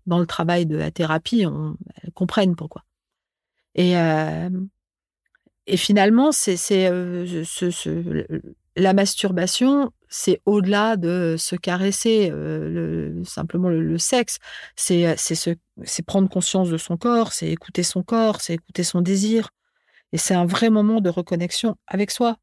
[0.06, 2.84] dans le travail de la thérapie, on, elles comprennent pourquoi.
[3.74, 4.50] Et, euh,
[5.66, 8.40] et finalement, c'est ce, ce,
[8.76, 12.68] la masturbation, c'est au-delà de se caresser, euh,
[13.18, 14.38] le, simplement le, sexe.
[14.76, 19.50] C'est c'est prendre conscience de son corps, c'est écouter son corps, c'est écouter son désir.
[20.12, 22.38] Et c'est un vrai moment de reconnexion avec soi.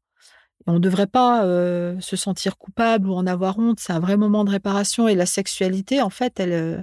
[0.66, 3.80] On ne devrait pas euh, se sentir coupable ou en avoir honte.
[3.80, 5.08] C'est un vrai moment de réparation.
[5.08, 6.82] Et la sexualité, en fait, euh,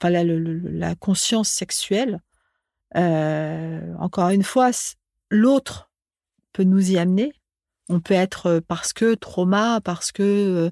[0.00, 2.20] enfin la, conscience sexuelle,
[2.96, 4.70] euh, encore une fois,
[5.30, 5.90] l'autre
[6.52, 7.32] peut nous y amener
[7.88, 10.70] on peut être parce que trauma, parce que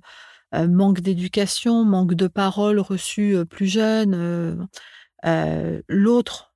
[0.53, 4.69] manque d'éducation, manque de paroles reçues plus jeune.
[5.89, 6.55] L'autre,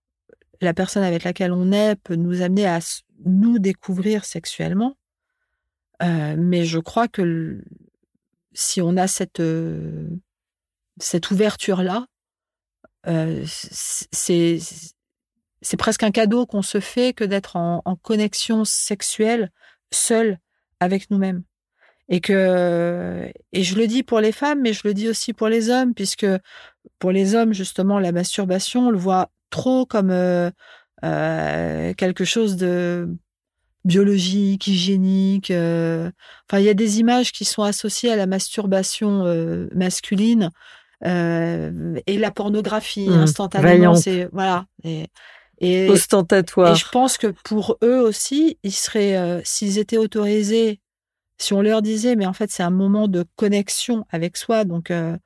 [0.61, 2.81] la personne avec laquelle on est, peut nous amener à
[3.25, 4.97] nous découvrir sexuellement.
[6.01, 7.63] Mais je crois que
[8.53, 9.43] si on a cette,
[10.99, 12.07] cette ouverture-là,
[13.05, 14.59] c'est
[15.63, 19.51] c'est presque un cadeau qu'on se fait que d'être en, en, connexion sexuelle
[19.93, 20.39] seul
[20.81, 21.43] avec nous-mêmes.
[22.09, 25.49] Et que, et je le dis pour les femmes, mais je le dis aussi pour
[25.49, 26.26] les hommes, puisque
[26.99, 30.51] pour les hommes, justement, la masturbation, on le voit trop comme euh,
[31.05, 33.09] euh, quelque chose de
[33.85, 35.53] biologique, hygiénique.
[35.53, 36.11] Euh...
[36.49, 39.24] Enfin, il y a des images qui sont associées à la masturbation
[39.72, 40.51] masculine
[41.05, 43.95] et la pornographie mmh, instantanément.
[43.95, 44.66] C'est voilà.
[44.83, 45.07] Et,
[45.61, 46.73] et, ostentatoire.
[46.73, 50.81] Et je pense que pour eux aussi, ils seraient, euh, s'ils étaient autorisés,
[51.39, 54.65] si on leur disait, mais en fait, c'est un moment de connexion avec soi.
[54.65, 55.17] Donc, euh,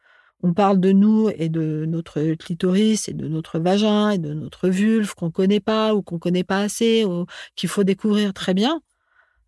[0.42, 4.68] on parle de nous et de notre clitoris et de notre vagin et de notre
[4.68, 7.26] vulve qu'on connaît pas ou qu'on connaît pas assez ou
[7.56, 8.80] qu'il faut découvrir très bien.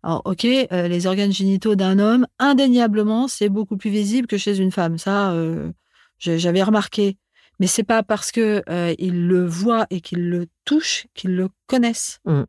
[0.03, 4.57] Alors, ok, euh, les organes génitaux d'un homme, indéniablement, c'est beaucoup plus visible que chez
[4.57, 4.97] une femme.
[4.97, 5.71] Ça, euh,
[6.17, 7.17] j'avais remarqué
[7.59, 11.49] mais c'est pas parce que euh, ils le voient et qu'ils le touchent qu'ils le
[11.67, 12.19] connaissent.
[12.25, 12.43] Mmh.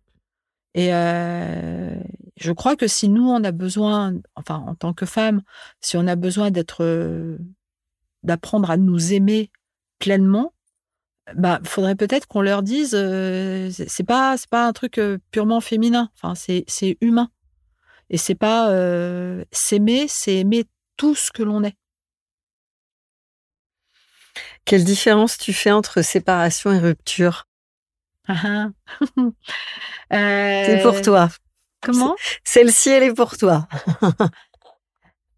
[0.74, 1.94] Et euh,
[2.36, 5.42] je crois que si nous on a besoin, enfin en tant que femme,
[5.80, 7.38] si on a besoin d'être, euh,
[8.22, 9.50] d'apprendre à nous aimer
[9.98, 10.52] pleinement,
[11.34, 15.00] bah faudrait peut-être qu'on leur dise, c'est pas c'est pas un truc
[15.30, 16.11] purement féminin.
[16.14, 17.30] Enfin c'est c'est humain.
[18.09, 18.70] Et c'est pas
[19.52, 20.64] s'aimer, c'est aimer
[20.96, 21.76] tout ce que l'on est.
[24.68, 27.46] Quelle différence tu fais entre séparation et rupture?
[28.28, 28.68] Ah,
[29.16, 29.30] euh...
[30.12, 31.30] C'est pour toi.
[31.80, 32.14] Comment?
[32.44, 33.66] Celle-ci, elle est pour toi.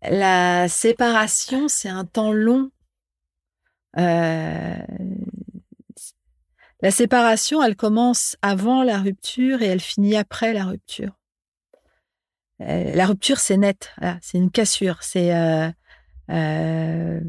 [0.02, 2.72] la séparation, c'est un temps long.
[3.98, 4.74] Euh...
[6.82, 11.12] La séparation, elle commence avant la rupture et elle finit après la rupture.
[12.62, 13.92] Euh, la rupture, c'est net.
[13.98, 15.04] Voilà, c'est une cassure.
[15.04, 15.70] C'est euh,
[16.30, 17.20] euh,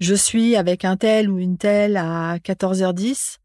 [0.00, 3.38] je suis avec un tel ou une telle à 14h10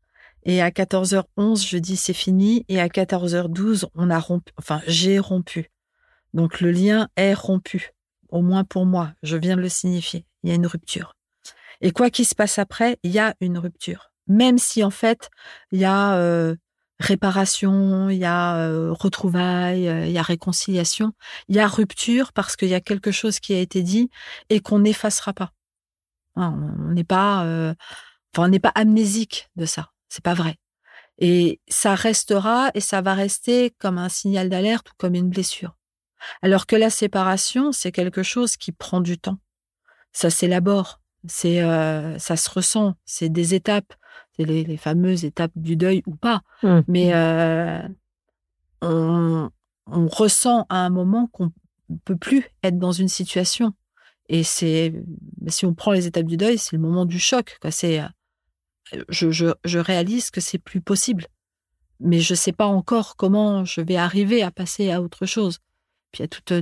[0.43, 2.65] Et à 14h11, je dis c'est fini.
[2.67, 4.51] Et à 14h12, on a rompu.
[4.57, 5.69] Enfin, j'ai rompu.
[6.33, 7.91] Donc le lien est rompu.
[8.29, 9.11] Au moins pour moi.
[9.23, 10.25] Je viens de le signifier.
[10.43, 11.15] Il y a une rupture.
[11.81, 14.11] Et quoi qu'il se passe après, il y a une rupture.
[14.27, 15.29] Même si en fait,
[15.71, 16.55] il y a euh,
[16.99, 21.13] réparation, il y a euh, retrouvailles, euh, il y a réconciliation,
[21.49, 24.09] il y a rupture parce qu'il y a quelque chose qui a été dit
[24.49, 25.51] et qu'on n'effacera pas.
[26.35, 27.43] Hein, on n'est pas,
[28.33, 29.91] enfin, on n'est pas amnésique de ça.
[30.09, 30.57] C'est pas vrai.
[31.17, 35.75] Et ça restera et ça va rester comme un signal d'alerte ou comme une blessure.
[36.41, 39.37] Alors que la séparation, c'est quelque chose qui prend du temps.
[40.13, 43.93] Ça s'élabore, c'est, euh, ça se ressent, c'est des étapes,
[44.35, 46.41] c'est les, fameuses étapes du deuil ou pas.
[46.63, 46.79] Mmh.
[46.87, 47.87] Mais euh,
[48.81, 49.49] on,
[49.87, 51.51] ressent à un moment qu'on
[51.89, 53.73] ne peut plus être dans une situation.
[54.33, 54.93] Et c'est,
[55.47, 57.57] si on prend les étapes du deuil, c'est le moment du choc.
[57.69, 61.27] C'est, euh, je, je réalise que c'est plus possible,
[61.99, 65.57] mais je ne sais pas encore comment je vais arriver à passer à autre chose.
[66.13, 66.53] Puis il y a toute,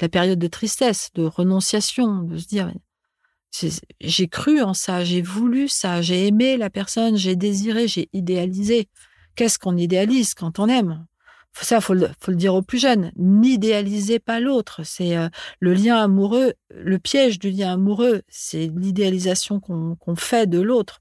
[0.00, 2.72] la période de tristesse, de renonciation, de se dire
[4.00, 8.88] j'ai cru en ça, j'ai voulu ça, j'ai aimé la personne, j'ai désiré, j'ai idéalisé.
[9.34, 11.06] Qu'est-ce qu'on idéalise quand on aime?
[11.60, 13.12] Ça, faut le, faut le dire aux plus jeunes.
[13.16, 14.82] N'idéalisez pas l'autre.
[14.84, 15.28] C'est euh,
[15.60, 21.00] le lien amoureux, le piège du lien amoureux, c'est l'idéalisation qu'on fait de l'autre.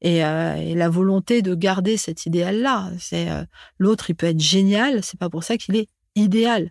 [0.00, 2.92] Et, euh, et, la volonté de garder cet idéal-là.
[3.00, 3.42] C'est euh,
[3.78, 6.70] l'autre, il peut être génial, c'est pas pour ça qu'il est idéal.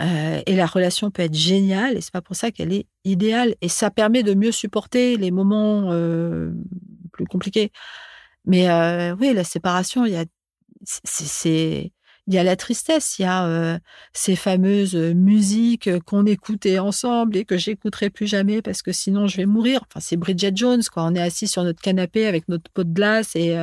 [0.00, 3.54] Euh, et la relation peut être géniale, et c'est pas pour ça qu'elle est idéale.
[3.60, 6.52] Et ça permet de mieux supporter les moments euh,
[7.12, 7.72] plus compliqués.
[8.44, 10.24] Mais euh, oui, la séparation, il y a,
[10.84, 11.92] c'est,
[12.26, 13.78] il y a la tristesse, il y a
[14.12, 19.36] ces fameuses musiques qu'on écoutait ensemble et que j'écouterai plus jamais parce que sinon je
[19.36, 19.80] vais mourir.
[19.88, 21.04] Enfin, c'est Bridget Jones, quoi.
[21.04, 23.56] On est assis sur notre canapé avec notre pot de glace et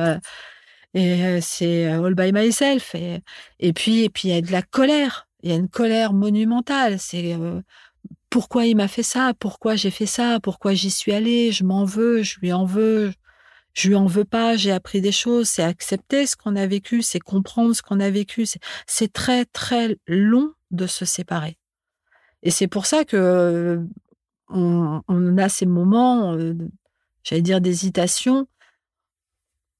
[0.94, 2.94] et c'est all by myself.
[2.94, 3.20] Et,
[3.60, 6.12] et puis, et puis il y a de la colère il y a une colère
[6.14, 6.98] monumentale.
[6.98, 7.60] C'est euh,
[8.30, 11.84] pourquoi il m'a fait ça, pourquoi j'ai fait ça, pourquoi j'y suis allée, je m'en
[11.84, 13.12] veux, je lui en veux,
[13.74, 17.02] je lui en veux pas, j'ai appris des choses, c'est accepter ce qu'on a vécu,
[17.02, 18.46] c'est comprendre ce qu'on a vécu.
[18.86, 21.58] C'est très, très long de se séparer.
[22.42, 23.80] Et c'est pour ça que euh,
[24.48, 26.54] on, a ces moments, euh,
[27.24, 28.46] j'allais dire d'hésitation,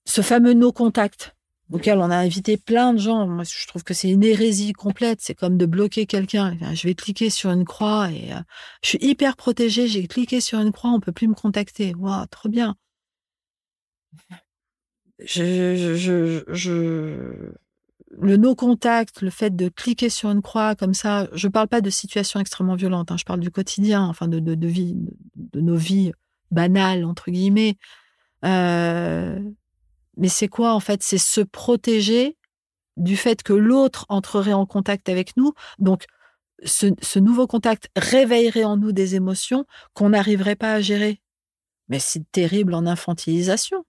[0.07, 1.37] ce fameux no contact
[1.73, 3.43] auquel on a invité plein de gens.
[3.43, 5.21] Je trouve que c'est une hérésie complète.
[5.23, 6.57] C'est comme de bloquer quelqu'un.
[6.75, 8.41] Je vais cliquer sur une croix et euh,
[8.83, 9.87] je suis hyper protégée.
[9.87, 11.95] J'ai cliqué sur une croix, on peut plus me contacter.
[11.95, 12.77] Waouh, trop bien.
[15.21, 17.53] Je, je, je,
[18.19, 18.37] le
[19.23, 22.75] le fait de cliquer sur une croix comme ça, je parle pas de situations extrêmement
[22.75, 23.11] violentes.
[23.11, 24.41] Hein, je parle du quotidien, enfin de,
[25.55, 26.13] nos vies
[26.51, 27.77] banales entre guillemets.
[28.45, 29.39] Euh,
[30.17, 31.03] mais c'est quoi en fait?
[31.03, 32.37] C'est se protéger
[32.97, 35.53] du fait que l'autre entrerait en contact avec nous.
[35.79, 36.05] Donc,
[36.65, 41.21] ce, nouveau contact réveillerait en nous des émotions qu'on n'arriverait pas à gérer.
[41.89, 43.85] Mais c'est terrible en infantilisation.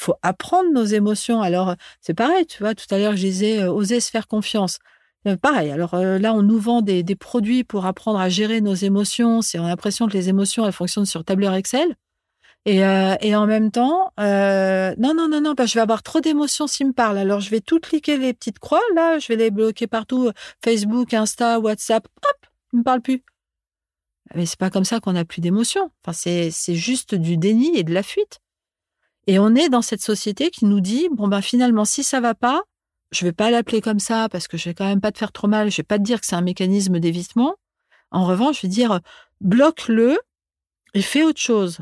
[0.00, 1.42] Faut apprendre nos émotions.
[1.42, 4.78] Alors, c'est pareil, tu vois, tout à l'heure, je disais, euh, oser se faire confiance.
[5.26, 8.74] Euh, pareil, alors euh, là, on nous vend des, produits pour apprendre à gérer nos
[8.74, 9.40] émotions.
[9.54, 11.94] On a l'impression que les émotions, elles fonctionnent sur tableur Excel.
[12.64, 16.02] Et, euh, et en même temps, euh, non, non, non, non, bah, je vais avoir
[16.02, 17.18] trop d'émotions s'il me parle.
[17.18, 20.30] Alors, je vais tout cliquer les petites croix, là, je vais les bloquer partout,
[20.64, 23.22] Facebook, Insta, WhatsApp, hop, il me parle plus.
[24.34, 25.90] Mais c'est pas comme ça qu'on a plus d'émotions.
[26.04, 28.40] Enfin, c'est juste du déni et de la fuite.
[29.30, 32.34] Et on est dans cette société qui nous dit, bon, ben, finalement, si ça va
[32.34, 32.62] pas,
[33.12, 35.30] je vais pas l'appeler comme ça parce que je vais quand même pas te faire
[35.30, 35.70] trop mal.
[35.70, 37.54] Je vais pas te dire que c'est un mécanisme d'évitement.
[38.10, 38.98] En revanche, je vais dire,
[39.40, 40.18] bloque-le
[40.94, 41.78] et fais autre chose.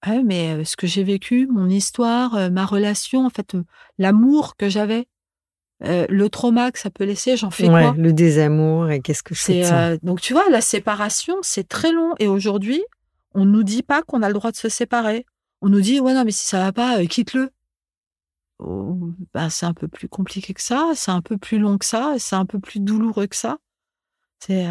[0.00, 3.56] Ah mais ce que j'ai vécu, mon histoire, ma relation, en fait,
[3.98, 5.06] l'amour que j'avais,
[5.82, 7.94] le trauma que ça peut laisser, j'en fais quoi?
[7.96, 9.96] Le désamour et qu'est-ce que c'est ça?
[9.98, 12.14] Donc tu vois, la séparation, c'est très long.
[12.18, 12.82] Et aujourd'hui,
[13.34, 15.26] on nous dit pas qu'on a le droit de se séparer.
[15.62, 17.50] On nous dit ouais non mais si ça va pas, quitte-le.
[18.58, 21.84] Oh, ben, c'est un peu plus compliqué que ça, c'est un peu plus long que
[21.86, 23.58] ça, c'est un peu plus douloureux que ça.
[24.40, 24.66] C'est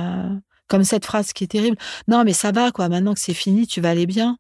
[0.67, 1.77] comme cette phrase qui est terrible.
[2.07, 2.89] Non mais ça va quoi.
[2.89, 4.37] Maintenant que c'est fini, tu vas aller bien.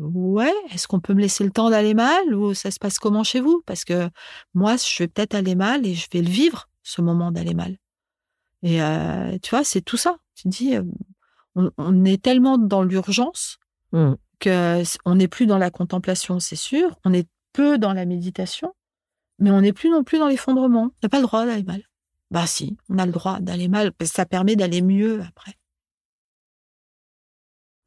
[0.00, 3.22] Ouais, est-ce qu'on peut me laisser le temps d'aller mal ou ça se passe comment
[3.22, 3.62] chez vous?
[3.66, 4.08] Parce que
[4.54, 7.76] moi, je vais peut-être aller mal et je vais le vivre, ce moment d'aller mal.
[8.62, 10.16] Et euh, tu vois, c'est tout ça.
[10.36, 10.84] Tu dis, euh,
[11.54, 13.58] on, est tellement dans l'urgence
[13.92, 14.14] mmh.
[14.40, 16.98] Que on n'est plus dans la contemplation, c'est sûr.
[17.04, 18.74] On est peu dans la méditation,
[19.38, 20.84] mais on n'est plus non plus dans l'effondrement.
[20.84, 21.82] On n'a pas le droit d'aller mal.
[22.30, 25.56] Bah si, on a le droit d'aller mal, parce que ça permet d'aller mieux après.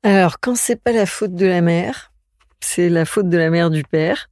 [0.04, 2.12] Alors, quand c'est pas la faute de la mère,
[2.60, 4.30] c'est la faute de la mère du père.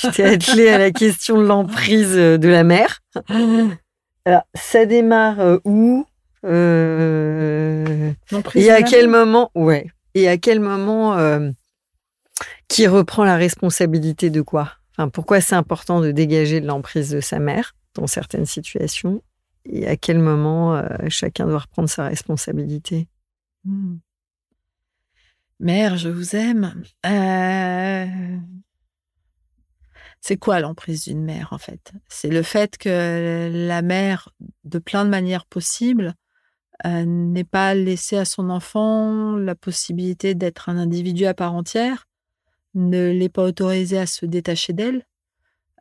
[0.00, 3.00] Tu t'es attelé à la question de l'emprise de la mère.
[4.24, 6.06] Alors, ça démarre où
[8.54, 9.50] Et à quel moment?
[9.54, 9.86] Ouais.
[10.14, 11.16] Et à quel moment
[12.68, 14.72] qui reprend la responsabilité de quoi?
[14.92, 19.22] Enfin, pourquoi c'est important de dégager de l'emprise de sa mère dans certaines situations?
[19.64, 23.08] Et à quel moment euh, chacun doit reprendre sa responsabilité?
[23.64, 23.96] Hmm.
[25.58, 26.82] Mère, je vous aime.
[27.06, 28.06] Euh,
[30.20, 31.92] c'est quoi l'emprise d'une mère en fait?
[32.08, 34.30] C'est le fait que la mère,
[34.64, 36.14] de plein de manières possibles,
[36.86, 42.06] euh, n'est pas laissée à son enfant la possibilité d'être un individu à part entière,
[42.74, 45.06] ne l'est pas autorisée à se détacher d'elle,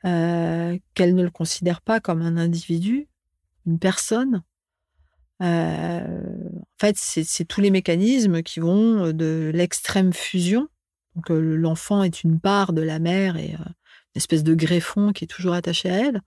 [0.04, 3.08] qu'elle ne le considère pas comme un individu,
[3.66, 4.44] une personne.
[5.42, 6.22] Euh,
[6.62, 10.68] en fait, c'est tous les mécanismes qui vont euh, de l'extrême fusion.
[11.16, 13.76] Donc, euh, l'enfant est une part de la mère et une
[14.16, 16.22] espèce de greffon qui est toujours attaché à elle,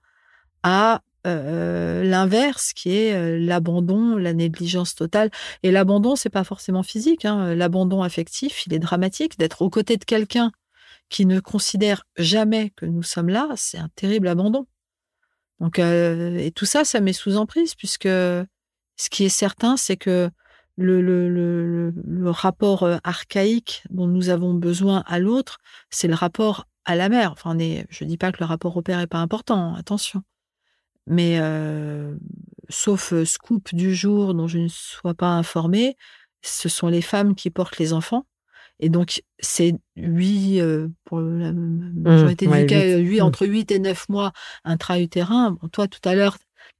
[0.63, 5.29] à l'inverse qui est l'abandon, la négligence totale.
[5.63, 7.25] Et l'abandon, c'est pas forcément physique.
[7.25, 7.55] Hein.
[7.55, 9.37] L'abandon affectif, il est dramatique.
[9.37, 10.51] D'être aux côtés de quelqu'un
[11.09, 14.67] qui ne considère jamais que nous sommes là, c'est un terrible abandon.
[15.59, 19.97] Donc, euh, et tout ça, ça met sous emprise, puisque ce qui est certain, c'est
[19.97, 20.29] que
[20.77, 21.91] le,
[22.29, 25.57] rapport euh, archaïque dont nous avons besoin à l'autre,
[25.89, 27.31] c'est le rapport à la mère.
[27.31, 30.21] Enfin, je ne dis pas que le rapport au père n'est pas important, attention.
[31.07, 32.15] Mais euh,
[32.69, 35.95] sauf scoop du jour dont je ne sois pas informée,
[36.41, 38.25] ce sont les femmes qui portent les enfants.
[38.79, 43.23] Et donc, c'est 8, euh, pour la mmh, majorité des cas, 8, mmh.
[43.23, 44.33] entre 8 et 9 mois
[44.63, 45.57] intra-utérin.
[45.59, 46.37] Bon, toi, tout à l'heure,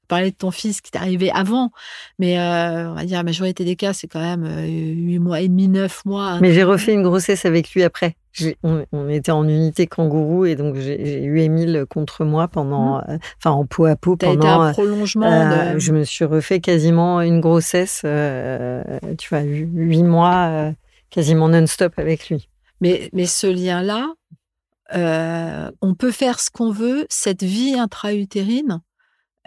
[0.08, 1.72] parlais de ton fils qui t'est arrivé avant,
[2.20, 5.42] mais euh, on va dire la majorité des cas, c'est quand même 8 euh, mois
[5.42, 6.40] et demi, 9 mois.
[6.42, 8.16] Mais j'ai refait une grossesse avec lui après.
[8.62, 13.18] On, était en unité kangourou et donc j'ai eu Émile contre moi pendant, mmh.
[13.40, 14.34] enfin en peau à peau pendant.
[14.34, 15.74] Été un prolongement.
[15.74, 15.80] de...
[15.80, 20.72] Je me suis refait quasiment une grossesse, tu vois, 8 mois
[21.10, 22.48] quasiment non-stop avec lui.
[22.80, 24.14] Mais, mais ce lien-là,
[24.94, 27.06] euh, on peut faire ce qu'on veut.
[27.10, 28.82] Cette vie intra-utérine,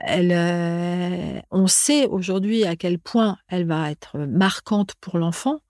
[0.01, 5.61] elle, euh, on sait aujourd'hui à quel point elle va être marquante pour l'enfant.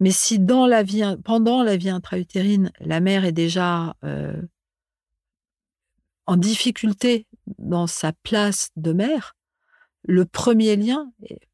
[0.00, 4.40] Mais si dans la vie, pendant la vie intra-utérine, la mère est déjà euh,
[6.26, 7.26] en difficulté
[7.58, 9.36] dans sa place de mère,
[10.04, 11.12] le premier lien,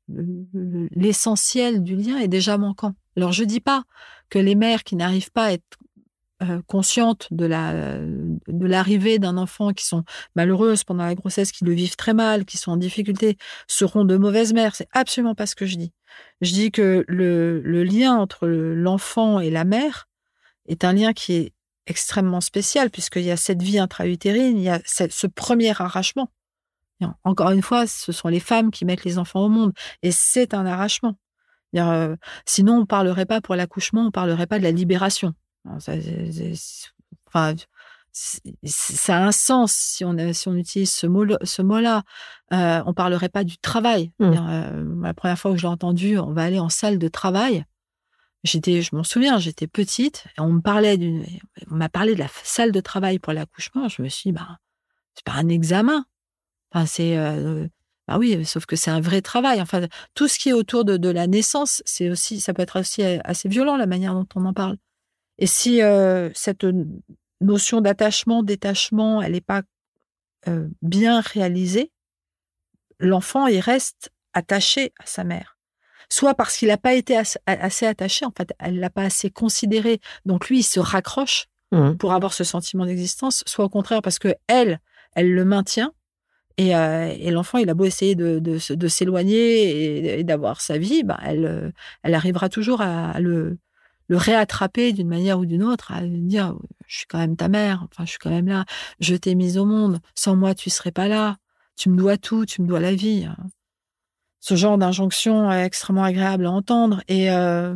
[0.09, 2.95] l'essentiel du lien est déjà manquant.
[3.17, 3.85] Alors je dis pas
[4.31, 5.79] que les mères qui n'arrivent pas à être
[6.43, 10.05] euh, conscientes de la de l'arrivée d'un enfant qui sont
[10.37, 13.37] malheureuses pendant la grossesse, qui le vivent très mal, qui sont en difficulté,
[13.67, 14.75] seront de mauvaises mères.
[14.75, 15.93] C'est absolument pas ce que je dis.
[16.41, 20.09] Je dis que le, le lien entre l'enfant et la mère
[20.67, 21.53] est un lien qui est
[21.87, 26.31] extrêmement spécial puisqu'il y a cette vie intra-utérine, il y a ce premier arrachement.
[27.25, 29.73] Encore une fois, ce sont les femmes qui mettent les enfants au monde
[30.03, 31.17] et c'est un arrachement.
[31.77, 32.17] Euh,
[32.47, 35.35] sinon, on parlerait pas pour l'accouchement, on parlerait pas de la libération.
[35.79, 35.93] Ça,
[37.27, 37.55] enfin,
[38.13, 42.03] ça a un sens si on, si on utilise ce mot ce mot-là.
[42.53, 44.13] Euh, on parlerait pas du travail.
[44.19, 44.25] Mmh.
[44.25, 47.65] Euh, la première fois que je l'ai entendu, on va aller en salle de travail.
[48.45, 51.25] J'étais, je m'en souviens, j'étais petite et on me parlait d'une,
[51.71, 53.89] on m'a parlé de la salle de travail pour l'accouchement.
[53.89, 54.59] Je me suis dit, bah,
[55.15, 56.05] c'est pas un examen.
[56.73, 57.67] Enfin, c'est euh,
[58.07, 59.61] bah oui, sauf que c'est un vrai travail.
[59.61, 63.03] Enfin, tout ce qui est autour de, la naissance, c'est aussi, ça peut être aussi
[63.03, 64.79] assez violent la manière dont on en parle.
[65.39, 66.67] Et si euh, cette
[67.41, 69.63] notion d'attachement, détachement, elle n'est pas
[70.49, 71.93] euh, bien réalisée,
[72.99, 75.57] l'enfant il reste attaché à sa mère.
[76.11, 77.17] Soit parce qu'il n'a pas été
[77.47, 81.95] assez, attaché, en fait, elle l'a pas assez considéré, donc lui il se raccroche mmh.
[81.95, 83.45] pour avoir ce sentiment d'existence.
[83.47, 84.81] Soit au contraire parce que elle,
[85.15, 85.93] elle le maintient
[86.61, 91.21] euh, et, l'enfant, il a beau essayer de, de, s'éloigner et, d'avoir sa vie, bah,
[91.23, 91.73] elle,
[92.03, 93.59] elle arrivera toujours à le,
[94.09, 96.57] le réattraper d'une manière ou d'une autre, à dire
[96.87, 98.65] je suis quand même ta mère, enfin je suis quand même là,
[99.01, 101.37] je t'ai mise au monde, sans moi tu serais pas là,
[101.77, 103.25] tu me dois tout, tu me dois la vie.
[103.25, 103.37] Hein.
[104.41, 107.75] Ce genre d'injonction est extrêmement agréable à entendre et euh,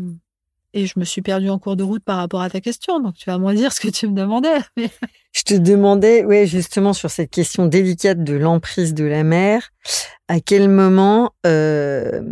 [0.75, 3.01] et je me suis perdue en cours de route par rapport à ta question.
[3.01, 4.59] Donc, tu vas moins dire ce que tu me demandais.
[5.33, 9.71] Je te demandais, ouais, justement, sur cette question délicate de l'emprise de la mère,
[10.29, 12.23] à quel moment, euh,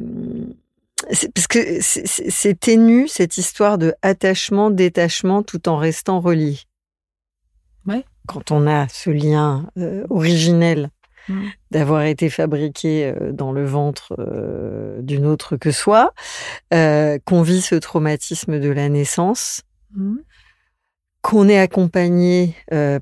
[1.35, 6.59] parce que c'est ténu cette histoire de attachement, détachement, tout en restant relié.
[7.87, 8.05] Ouais.
[8.27, 10.91] Quand on a ce lien euh, originel
[11.31, 11.49] Mmh.
[11.71, 16.13] d'avoir été fabriqué euh, dans le ventre euh, d'une autre que soi,
[16.75, 19.63] euh, qu'on vit ce traumatisme de la naissance.
[19.95, 20.17] Mmh.
[21.23, 22.55] qu'on est accompagné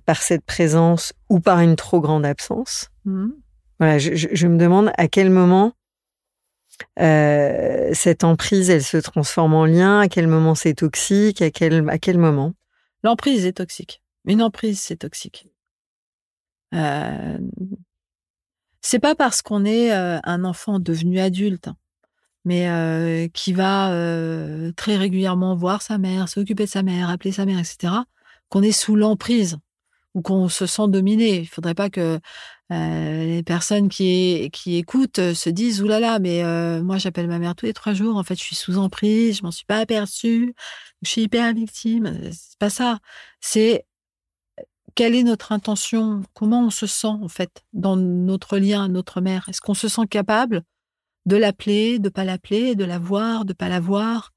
[0.05, 2.90] par cette présence ou par une trop grande absence.
[3.05, 3.28] Mmh.
[3.78, 5.72] Voilà, je, je, je me demande à quel moment
[6.99, 11.89] euh, cette emprise, elle se transforme en lien, à quel moment c'est toxique, à quel,
[11.89, 12.55] à quel moment?
[13.03, 14.03] L'emprise est toxique.
[14.24, 15.49] Une emprise, c'est toxique.
[16.74, 17.39] Euh,
[18.81, 21.76] c'est pas parce qu'on est euh, un enfant devenu adulte, hein,
[22.45, 23.93] mais qui va
[24.76, 27.93] très régulièrement voir sa mère, s'occuper de sa mère, appeler sa mère, etc.,
[28.49, 29.59] qu'on est sous l'emprise
[30.14, 31.41] ou qu'on se sent dominé.
[31.41, 32.18] Il faudrait pas que
[32.70, 36.98] euh, les personnes qui, qui écoutent euh, se disent oulala, là là, mais euh, moi
[36.98, 38.16] j'appelle ma mère tous les trois jours.
[38.16, 40.54] En fait, je suis sous emprise, je m'en suis pas aperçue,
[41.02, 42.30] je suis hyper victime.
[42.30, 42.98] C'est pas ça.
[43.40, 43.86] C'est
[44.94, 46.22] quelle est notre intention?
[46.34, 49.48] Comment on se sent en fait dans notre lien notre mère?
[49.48, 50.62] Est-ce qu'on se sent capable
[51.24, 54.32] de l'appeler, de pas l'appeler, de la voir, de pas la voir,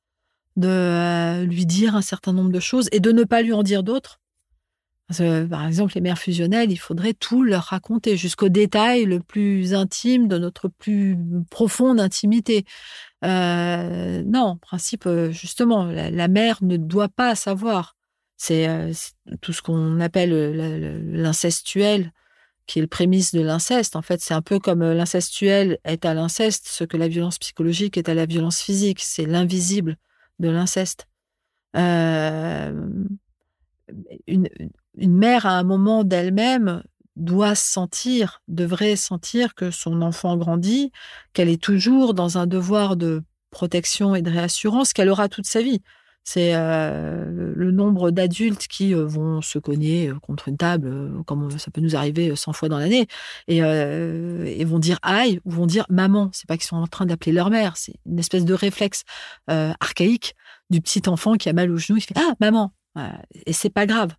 [0.58, 3.64] de euh, lui dire un certain nombre de choses et de ne pas lui en
[3.64, 4.21] dire d'autres?
[5.18, 9.74] Que, par exemple, les mères fusionnelles, il faudrait tout leur raconter jusqu'au détail le plus
[9.74, 11.18] intime de notre plus
[11.50, 12.66] profonde intimité.
[13.24, 17.96] Euh, non, en principe, euh, justement, la, mère ne doit pas savoir.
[18.38, 18.92] C'est euh,
[19.42, 20.32] tout ce qu'on appelle
[21.14, 22.12] l'incestuel,
[22.68, 23.96] qui est le prémisse de l'inceste.
[23.96, 27.98] En fait, c'est un peu comme l'incestuel est à l'inceste, ce que la violence psychologique
[27.98, 29.02] est à la violence physique.
[29.02, 29.98] C'est l'invisible
[30.40, 31.08] de l'inceste.
[34.28, 34.48] Une,
[34.98, 36.84] une mère, à un moment d'elle-même,
[37.16, 40.92] doit sentir, devrait sentir que son enfant grandit,
[41.34, 45.62] qu'elle est toujours dans un devoir de protection et de réassurance qu'elle aura toute sa
[45.62, 45.82] vie.
[46.24, 51.50] C'est euh, le nombre d'adultes qui euh, vont se cogner euh, contre une table, comme
[51.58, 53.08] ça peut nous arriver 100 fois dans l'année,
[53.48, 56.30] et, et, vont dire aïe ou vont dire maman.
[56.32, 59.04] C'est pas qu'ils sont en train d'appeler leur mère, c'est une espèce de réflexe
[59.48, 60.36] archaïque
[60.70, 62.72] du petit enfant qui a mal au genou, il fait ah maman.
[63.46, 64.12] Et c'est pas grave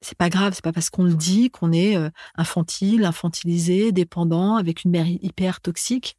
[0.00, 4.56] c'est pas grave, c'est pas parce qu'on le dit qu'on est euh, infantile, infantilisé, dépendant,
[4.56, 6.16] avec une mère hyper toxique.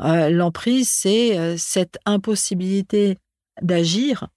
[0.00, 3.18] Euh, L'emprise, c'est euh, cette impossibilité
[3.62, 4.28] d'agir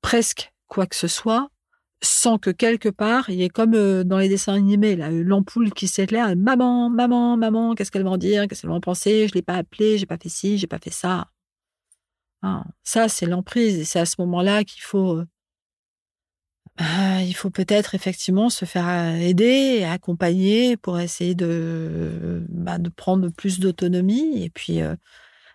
[0.00, 1.50] presque quoi que ce soit,
[2.00, 6.34] sans que quelque part, il y ait comme dans les dessins animés, l'ampoule qui s'éclaire,
[6.34, 9.42] maman, maman, maman, qu'est-ce qu'elle va en dire, qu'est-ce qu'elle va en penser, je l'ai
[9.42, 11.26] pas appelé, j'ai pas fait ci, j'ai pas fait ça.
[12.40, 15.24] Ah, ça, c'est l'emprise, et c'est à ce moment-là qu'il faut
[16.80, 22.78] euh, il faut peut-être effectivement se faire euh, aider et accompagner pour essayer de, bah,
[22.78, 24.42] de prendre plus d'autonomie.
[24.42, 24.94] Et puis, euh,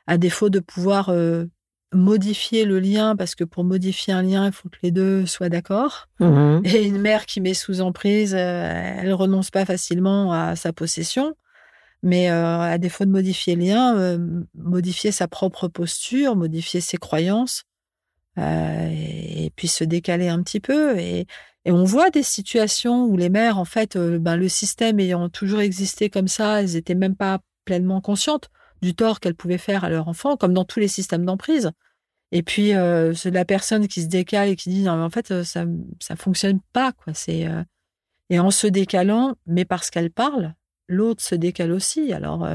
[0.07, 1.45] à défaut de pouvoir euh,
[1.93, 5.49] modifier le lien, parce que pour modifier un lien, il faut que les deux soient
[5.49, 6.07] d'accord.
[6.19, 6.61] Mmh.
[6.63, 11.35] Et une mère qui met sous emprise, elle renonce pas facilement à sa possession.
[12.03, 14.17] Mais à défaut de modifier le lien,
[14.55, 17.65] modifier sa propre posture, modifier ses croyances,
[18.37, 20.97] euh, et puis se décaler un petit peu.
[20.97, 21.27] Et,
[21.65, 25.29] et, on voit des situations où les mères, en fait, euh, ben, le système ayant
[25.29, 28.49] toujours existé comme ça, elles n'étaient même pas pleinement conscientes
[28.81, 31.71] du tort qu'elles pouvaient faire à leur enfant, comme dans tous les systèmes d'emprise.
[32.31, 35.09] Et puis, euh, c'est la personne qui se décale et qui dit, non, mais en
[35.09, 35.65] fait, ça
[35.99, 36.93] ça fonctionne pas.
[36.93, 37.13] quoi.
[37.13, 37.45] C'est
[38.29, 40.55] Et en se décalant, mais parce qu'elle parle,
[40.87, 42.13] l'autre se décale aussi.
[42.13, 42.47] Alors,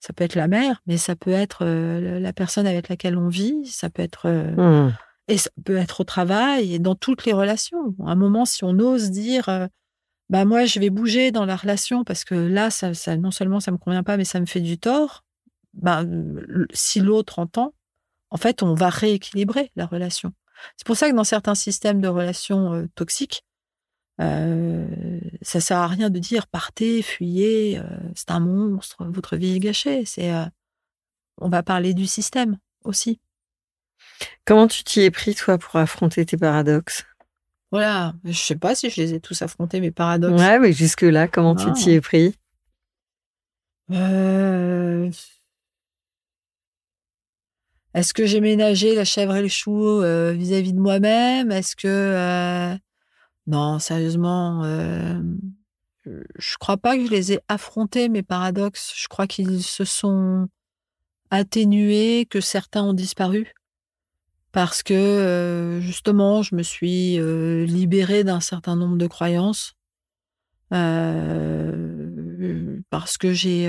[0.00, 3.66] ça peut être la mère, mais ça peut être la personne avec laquelle on vit,
[3.66, 4.28] ça peut être...
[4.28, 4.94] Mmh
[5.28, 7.94] et ça peut être au travail et dans toutes les relations.
[8.04, 9.66] À un moment, si on ose dire, euh,
[10.30, 13.60] bah moi, je vais bouger dans la relation parce que là, ça, ça, non seulement
[13.60, 15.24] ça me convient pas, mais ça me fait du tort.
[15.74, 16.02] Bah,
[16.72, 17.74] si l'autre entend,
[18.30, 20.32] en fait, on va rééquilibrer la relation.
[20.76, 23.44] C'est pour ça que dans certains systèmes de relations euh, toxiques,
[24.20, 27.84] euh, ça sert à rien de dire partez, fuyez, euh,
[28.16, 30.04] c'est un monstre, votre vie est gâchée.
[30.04, 30.44] C'est, euh,
[31.38, 33.20] on va parler du système aussi.
[34.44, 37.04] Comment tu t'y es pris, toi, pour affronter tes paradoxes?
[37.70, 40.40] Voilà, je sais pas si je les ai tous affrontés, mes paradoxes.
[40.40, 41.64] Ouais, mais jusque-là, comment ah.
[41.64, 42.34] tu t'y es pris?
[43.90, 45.10] Euh...
[47.94, 51.50] Est-ce que j'ai ménagé la chèvre et le chou euh, vis-à-vis de moi-même?
[51.52, 51.88] Est-ce que...
[51.88, 52.76] Euh...
[53.46, 55.20] Non, sérieusement, euh...
[56.04, 58.94] je crois pas que je les ai affrontés, mes paradoxes.
[58.96, 60.48] Je crois qu'ils se sont
[61.30, 63.52] atténués, que certains ont disparu
[64.52, 69.74] parce que euh, justement, je me suis euh, libérée d'un certain nombre de croyances,
[70.72, 73.68] euh, parce que j'ai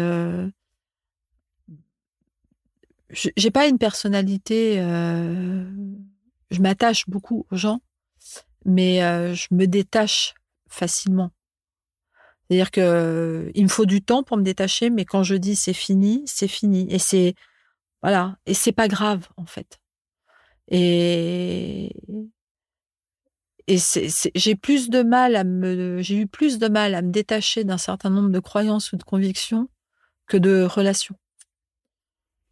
[3.11, 7.81] j'ai pas une personnalité, je m'attache beaucoup aux gens,
[8.65, 8.99] mais
[9.33, 10.35] je me détache
[10.67, 11.31] facilement.
[12.47, 15.73] C'est-à-dire que il me faut du temps pour me détacher, mais quand je dis c'est
[15.73, 17.33] fini, c'est fini, et c'est
[18.03, 19.79] voilà, et c'est pas grave en fait.
[20.69, 21.95] Et,
[23.67, 23.77] et
[24.35, 27.77] j'ai plus de mal à me, j'ai eu plus de mal à me détacher d'un
[27.77, 29.67] certain nombre de croyances ou de convictions
[30.27, 31.15] que de relations.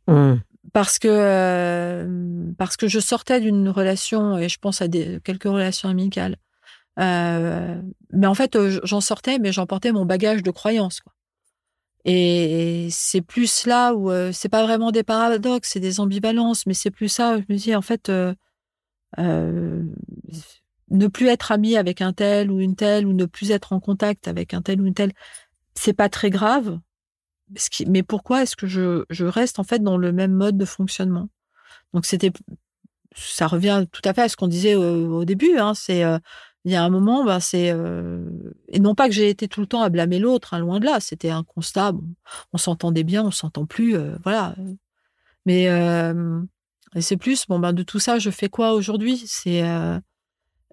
[0.08, 0.36] Mmh.
[0.74, 5.46] Parce que euh, parce que je sortais d'une relation et je pense à des quelques
[5.46, 6.38] relations amicales.
[7.00, 7.80] Euh,
[8.12, 11.00] mais en fait, euh, j'en sortais, mais j'emportais mon bagage de croyances.
[11.02, 11.14] Quoi.
[12.08, 16.92] Et c'est plus là où c'est pas vraiment des paradoxes, c'est des ambivalences, mais c'est
[16.92, 17.36] plus ça.
[17.36, 18.10] Où je me dis en fait,
[20.90, 23.80] ne plus être ami avec un tel ou une telle, ou ne plus être en
[23.80, 25.14] contact avec un tel ou une telle,
[25.76, 26.80] c'est pas très grave.
[27.88, 31.30] Mais pourquoi est-ce que je, je, reste en fait dans le même mode de fonctionnement?
[31.94, 32.32] Donc c'était,
[33.16, 35.58] ça revient tout à fait à ce qu'on disait au, début.
[35.58, 36.20] Hein, c'est euh,
[36.68, 38.30] il y a un moment, ben c'est euh,
[38.68, 40.86] et non pas que j'ai été tout le temps à blâmer l'autre, hein, loin de
[40.86, 41.00] là.
[41.00, 41.94] C'était un constat.
[42.54, 44.56] on s'entendait bien, on s'entend plus, euh, voilà.
[45.46, 45.68] Mais
[47.00, 49.24] c'est plus bon ben de tout ça, je fais quoi aujourd'hui?
[49.28, 49.64] C'est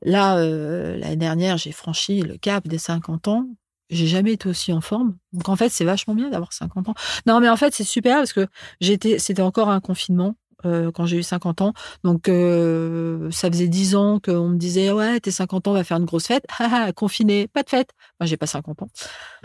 [0.05, 3.49] Là, euh, l'année dernière, j'ai franchi le cap des 50 ans.
[3.91, 5.17] J'ai jamais été aussi en forme.
[5.33, 6.95] Donc en fait, c'est vachement bien d'avoir 50 ans.
[7.27, 8.47] Non, mais en fait, c'est super parce que
[8.81, 10.37] j'étais, c'était encore un confinement.
[10.67, 11.75] Euh, quand j'ai eu 50 ans.
[12.05, 15.85] Donc, euh, ça faisait 10 ans qu'on me disait Ouais, t'es 50 ans, on va
[15.85, 16.45] faire une grosse fête.
[16.97, 17.91] Confiné, pas de fête.
[18.19, 18.89] Moi, j'ai pas 50 ans.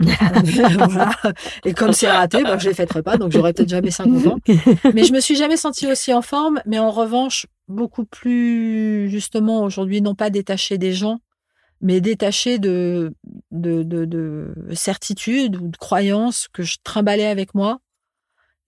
[1.64, 4.38] Et comme c'est raté, ben, je les fêterai pas, donc j'aurais peut-être jamais 50 ans.
[4.94, 6.60] Mais je me suis jamais sentie aussi en forme.
[6.64, 11.20] Mais en revanche, beaucoup plus, justement, aujourd'hui, non pas détaché des gens,
[11.82, 13.12] mais détaché de,
[13.50, 17.80] de, de, de certitudes ou de croyances que je trimballais avec moi,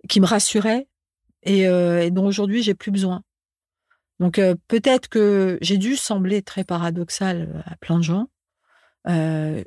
[0.09, 0.87] qui me rassuraient
[1.47, 3.23] euh, et, dont aujourd'hui j'ai plus besoin.
[4.21, 8.29] Donc euh, peut-être que j'ai dû sembler très paradoxale euh, à plein de gens.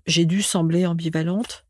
[0.08, 1.66] j'ai dû sembler ambivalente.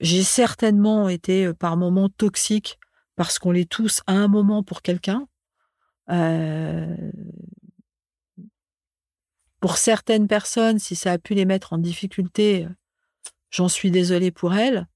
[0.00, 2.78] J'ai certainement été par moments toxique
[3.16, 5.26] parce qu'on l'est tous à un moment pour quelqu'un.
[9.60, 12.66] pour certaines personnes, si ça a pu les mettre en difficulté,
[13.50, 14.86] j'en suis désolée pour elles.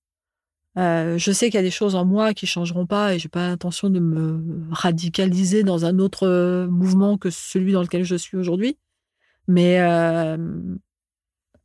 [0.80, 3.28] Euh, je sais qu'il y a des choses en moi qui changeront pas et j'ai
[3.28, 8.16] pas l'intention de me radicaliser dans un autre euh, mouvement que celui dans lequel je
[8.16, 8.78] suis aujourd'hui.
[9.46, 10.38] Mais euh,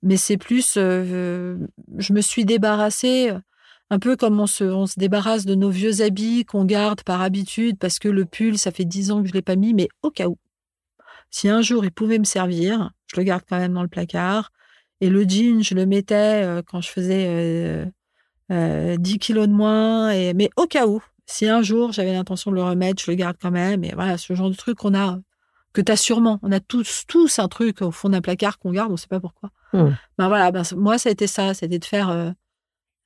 [0.01, 3.31] mais c'est plus, je me suis débarrassée
[3.89, 7.21] un peu comme on se, on se débarrasse de nos vieux habits qu'on garde par
[7.21, 9.87] habitude parce que le pull, ça fait dix ans que je l'ai pas mis, mais
[10.03, 10.37] au cas où.
[11.31, 14.51] Si un jour il pouvait me servir, je le garde quand même dans le placard.
[15.01, 17.85] Et le jean, je le mettais quand je faisais
[18.49, 20.11] 10 euh, kilos de moins.
[20.11, 23.15] Et, mais au cas où, si un jour j'avais l'intention de le remettre, je le
[23.15, 23.83] garde quand même.
[23.83, 25.19] Et voilà, ce genre de truc qu'on a,
[25.73, 26.39] que tu as sûrement.
[26.43, 29.07] On a tous, tous un truc au fond d'un placard qu'on garde, on ne sait
[29.07, 29.51] pas pourquoi.
[29.73, 29.95] Hmm.
[30.17, 31.53] Ben voilà, ben, moi, ça a été ça.
[31.53, 32.31] C'était de faire euh,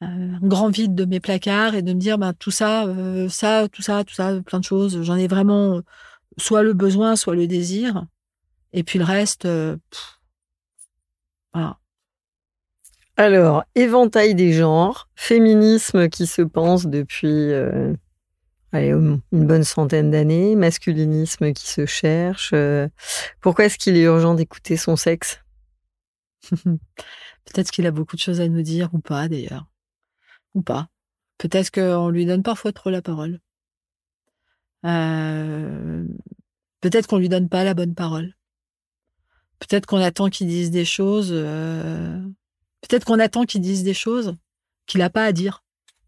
[0.02, 3.68] un grand vide de mes placards et de me dire, ben, tout ça, euh, ça,
[3.70, 5.02] tout ça, tout ça, plein de choses.
[5.04, 5.82] J'en ai vraiment
[6.38, 8.06] soit le besoin, soit le désir.
[8.74, 9.48] Et puis le reste,
[11.54, 11.80] voilà.
[13.20, 17.94] Alors, éventail des genres, féminisme qui se pense depuis euh,
[18.72, 22.52] une bonne centaine d'années, masculinisme qui se cherche.
[22.54, 22.88] Euh,
[23.42, 25.42] pourquoi est-ce qu'il est urgent d'écouter son sexe?
[26.54, 29.66] Peut-être qu'il a beaucoup de choses à nous dire ou pas d'ailleurs.
[30.54, 30.88] Ou pas.
[31.38, 33.42] Peut-être qu'on lui donne parfois trop la parole.
[34.86, 36.06] Euh,
[36.80, 38.34] peut-être qu'on lui donne pas la bonne parole.
[39.60, 41.34] Peut-être qu'on attend qu'il dise des choses
[42.82, 44.36] Peut-être qu'on attend qu'il dise des choses
[44.86, 45.64] qu'il n'a pas à dire,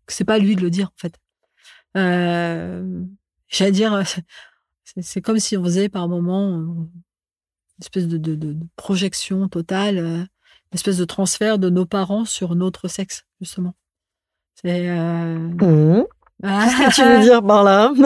[0.06, 1.20] que c'est pas à lui de le dire en fait.
[1.98, 3.04] Euh,
[3.48, 4.02] J'allais dire,
[5.02, 6.90] c'est comme si on faisait par moment une
[7.82, 12.56] espèce de, de, de projection totale, euh, une espèce de transfert de nos parents sur
[12.56, 13.76] notre sexe justement.
[14.56, 14.90] C'est.
[14.90, 15.38] Euh...
[15.38, 16.06] Mmh.
[16.44, 17.94] Qu'est-ce que tu veux dire par là?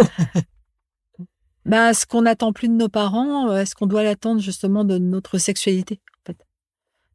[1.65, 4.99] Bah, ce qu'on n'attend plus de nos parents, euh, est-ce qu'on doit l'attendre justement de
[4.99, 5.99] notre sexualité?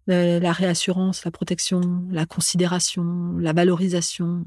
[0.06, 1.80] La réassurance, la protection,
[2.10, 4.44] la considération, la valorisation.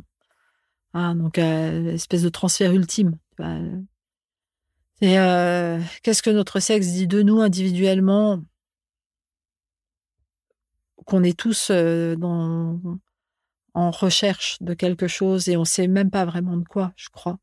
[0.93, 3.17] Ah, donc, euh, espèce de transfert ultime.
[5.01, 8.41] Et euh, qu'est-ce que notre sexe dit de nous individuellement?
[11.05, 12.79] Qu'on est tous euh, dans,
[13.73, 17.09] en recherche de quelque chose et on ne sait même pas vraiment de quoi, je
[17.09, 17.39] crois.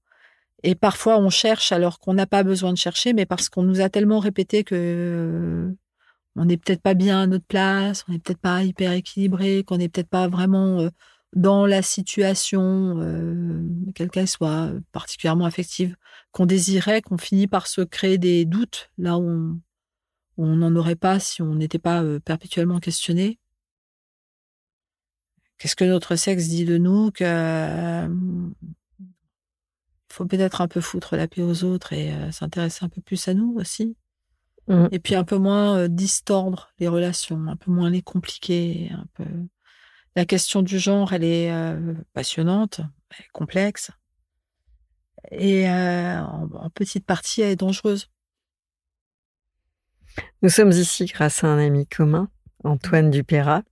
[0.62, 3.80] Et parfois, on cherche alors qu'on n'a pas besoin de chercher, mais parce qu'on nous
[3.80, 5.74] a tellement répété que
[6.36, 9.78] on n'est peut-être pas bien à notre place, on n'est peut-être pas hyper équilibré, qu'on
[9.78, 10.90] n'est peut-être pas vraiment euh,
[11.34, 13.62] dans la situation, euh,
[13.94, 15.96] quelle soit, particulièrement affective,
[16.32, 19.60] qu'on désirait, qu'on finit par se créer des doutes là où
[20.38, 23.38] on n'en aurait pas si on n'était pas euh, perpétuellement questionné.
[25.58, 28.08] Qu'est-ce que notre sexe dit de nous que
[30.08, 33.28] il faut peut-être un peu foutre la paix aux autres et s'intéresser un peu plus
[33.28, 33.94] à nous aussi.
[34.70, 34.86] Mm.
[34.92, 38.90] Et puis un peu moins euh, distordre les relations, un peu moins les compliquer.
[38.92, 39.24] Un peu...
[40.14, 43.90] La question du genre, elle est euh, passionnante, elle est complexe.
[45.32, 48.08] Et euh, en, en petite partie, elle est dangereuse.
[50.42, 52.28] Nous sommes ici grâce à un ami commun,
[52.62, 53.62] Antoine Dupéra.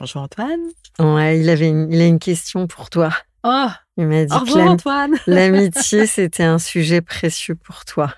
[0.00, 0.60] Bonjour Antoine.
[0.98, 3.10] Ouais, il, avait une, il a une question pour toi.
[3.42, 5.14] Oh, Il m'a dit au que revoir Antoine.
[5.26, 8.14] l'amitié, c'était un sujet précieux pour toi.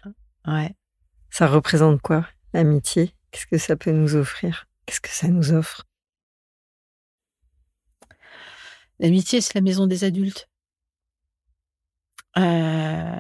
[0.47, 0.74] Ouais.
[1.37, 3.12] Ça représente quoi, l'amitié?
[3.32, 4.68] Qu'est-ce que ça peut nous offrir?
[4.87, 5.85] Qu'est-ce que ça nous offre?
[9.01, 10.49] L'amitié, c'est la maison des adultes.
[12.39, 13.16] Euh,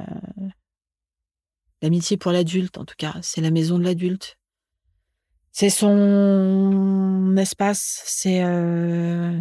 [1.82, 4.38] L'amitié pour l'adulte, en tout cas, c'est la maison de l'adulte.
[5.50, 9.40] C'est son espace, c'est euh,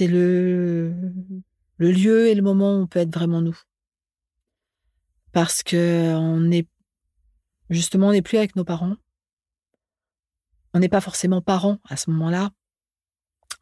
[0.00, 0.92] le
[1.78, 3.56] lieu et le moment où on peut être vraiment nous.
[5.32, 6.66] Parce que on est
[7.68, 8.96] justement on n'est plus avec nos parents.
[10.74, 12.50] On n'est pas forcément parents à ce moment-là.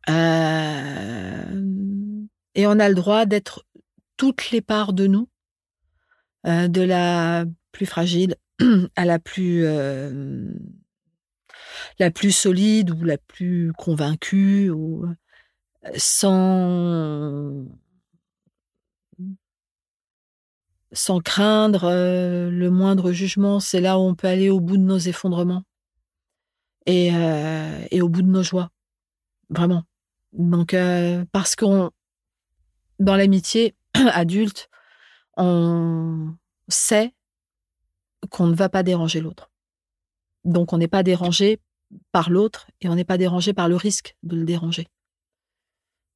[0.09, 1.69] Euh,
[2.55, 3.64] et on a le droit d'être
[4.16, 5.29] toutes les parts de nous,
[6.47, 8.37] euh, de la plus fragile
[8.97, 10.53] à la plus euh,
[11.99, 17.64] la plus solide ou la plus convaincue, ou euh, sans
[20.93, 23.61] sans craindre euh, le moindre jugement.
[23.61, 25.64] C'est là où on peut aller au bout de nos effondrements
[26.86, 28.70] et, euh, au bout de nos joies,
[29.51, 29.84] vraiment.
[30.32, 31.91] Donc, euh, parce qu'on,
[32.99, 34.68] dans l'amitié adulte,
[35.36, 36.34] on
[36.68, 37.14] sait
[38.30, 39.51] qu'on ne va pas déranger l'autre.
[40.45, 41.61] Donc, on n'est pas dérangé
[42.12, 44.89] par l'autre et on n'est pas dérangé par le risque de le déranger.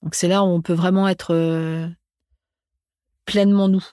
[0.02, 1.88] Donc, c'est là où on peut vraiment être euh,
[3.24, 3.84] pleinement nous,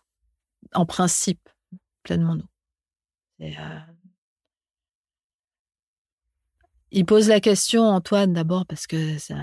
[0.73, 1.49] en principe,
[2.03, 2.49] pleinement nous.
[3.41, 3.79] Euh,
[6.91, 9.35] il pose la question, Antoine, d'abord, parce que ça.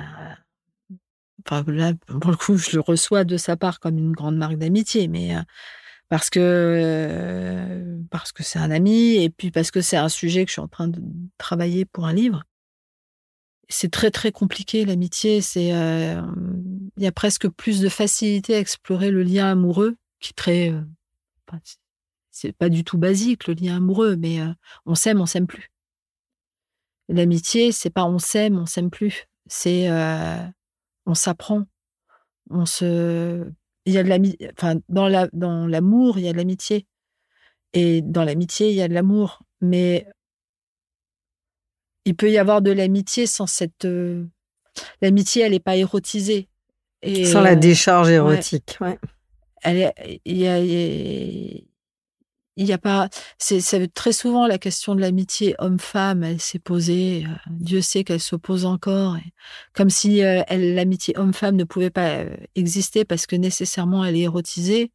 [1.44, 4.56] Enfin, là, pour le coup, je le reçois de sa part comme une grande marque
[4.56, 5.42] d'amitié, mais euh,
[6.08, 10.44] parce que euh, parce que c'est un ami et puis parce que c'est un sujet
[10.44, 11.00] que je suis en train de
[11.38, 12.42] travailler pour un livre.
[13.68, 15.40] C'est très très compliqué l'amitié.
[15.40, 20.36] C'est il y a presque plus de facilité à explorer le lien amoureux qui est
[20.36, 20.72] très
[22.30, 24.52] c'est pas du tout basique le lien amoureux, mais euh,
[24.84, 25.70] on s'aime, on s'aime plus.
[27.08, 29.26] L'amitié, c'est pas on s'aime, on s'aime plus.
[29.46, 30.44] C'est euh,
[31.06, 31.64] on s'apprend,
[32.50, 33.48] on se.
[33.84, 34.50] Il y a de l'amitié.
[34.56, 36.86] Enfin, dans la dans l'amour, il y a de l'amitié,
[37.72, 39.42] et dans l'amitié, il y a de l'amour.
[39.60, 40.06] Mais
[42.04, 43.84] il peut y avoir de l'amitié sans cette.
[43.84, 44.26] euh,
[45.00, 46.48] L'amitié, elle n'est pas érotisée.
[47.02, 48.76] Et, Sans la décharge érotique.
[48.80, 48.98] Ouais.
[49.66, 51.62] Il
[52.66, 53.08] y a, pas,
[53.38, 57.24] c'est, très souvent la question de l'amitié homme-femme, elle s'est posée.
[57.26, 59.16] euh, Dieu sait qu'elle se pose encore,
[59.74, 64.20] comme si euh, l'amitié homme-femme ne pouvait pas euh, exister parce que nécessairement elle est
[64.20, 64.92] érotisée.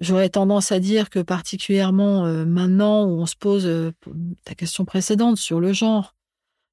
[0.00, 3.68] J'aurais tendance à dire que particulièrement maintenant où on se pose
[4.44, 6.14] ta question précédente sur le genre,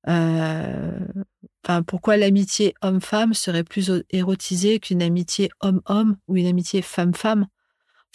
[0.08, 7.48] enfin pourquoi l'amitié homme-femme serait plus érotisée qu'une amitié homme-homme ou une amitié femme-femme?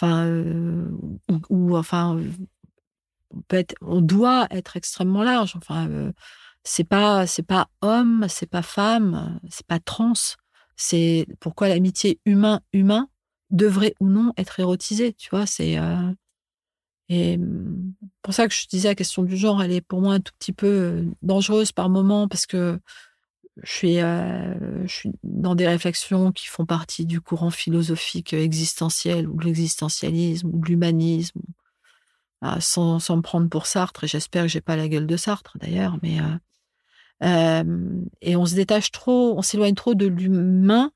[0.00, 0.28] Enfin
[1.50, 2.18] ou, enfin
[3.82, 5.54] on doit être extrêmement large.
[5.56, 6.12] Enfin euh,
[6.64, 10.12] c'est pas c'est pas homme c'est pas femme c'est pas trans.
[10.76, 13.08] C'est pourquoi l'amitié humain humain
[13.50, 15.46] devrait ou non être érotisée tu vois?
[15.46, 15.78] C'est
[17.08, 17.92] et hum,
[18.22, 20.32] pour ça que je disais la question du genre elle est pour moi un tout
[20.38, 22.80] petit peu euh, dangereuse par moment parce que
[23.62, 29.28] je suis, euh, je suis dans des réflexions qui font partie du courant philosophique existentiel
[29.28, 31.40] ou de l'existentialisme ou de l'humanisme,
[32.40, 34.04] Ah, sans, sans me prendre pour Sartre.
[34.04, 38.44] Et j'espère que j'ai pas la gueule de Sartre d'ailleurs, mais euh, euh, et on
[38.44, 40.90] se détache trop, on s'éloigne trop de l'humain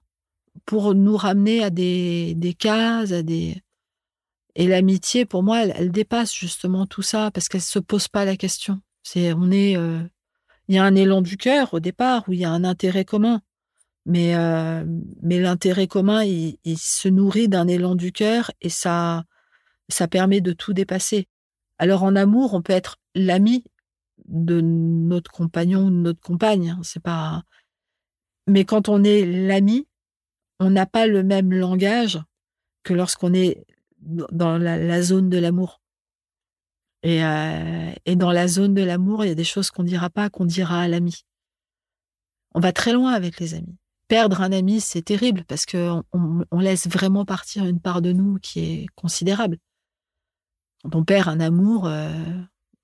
[0.66, 3.62] pour nous ramener à des, des cases, à des
[4.58, 8.36] et l'amitié pour moi, elle, dépasse justement tout ça parce qu'elle se pose pas la
[8.36, 8.80] question.
[9.04, 10.02] C'est on est euh,
[10.66, 13.04] il y a un élan du cœur au départ où il y a un intérêt
[13.04, 13.40] commun.
[14.04, 14.84] Mais, euh,
[15.22, 19.24] mais l'intérêt commun, il, il se nourrit d'un élan du cœur et ça,
[19.88, 21.28] ça permet de tout dépasser.
[21.78, 23.62] Alors en amour, on peut être l'ami
[24.26, 26.70] de notre compagnon ou de notre compagne.
[26.70, 27.44] hein, C'est pas.
[28.48, 29.86] Mais quand on est l'ami,
[30.58, 32.18] on n'a pas le même langage
[32.82, 33.64] que lorsqu'on est
[34.00, 35.80] dans la, zone de l'amour.
[37.02, 40.10] Et, euh, et dans la zone de l'amour, il y a des choses qu'on dira
[40.10, 41.24] pas, qu'on dira à l'ami.
[42.54, 43.76] On va très loin avec les amis.
[44.08, 48.12] Perdre un ami, c'est terrible parce que on, on laisse vraiment partir une part de
[48.12, 49.58] nous qui est considérable.
[50.82, 52.10] Quand on perd un amour, euh,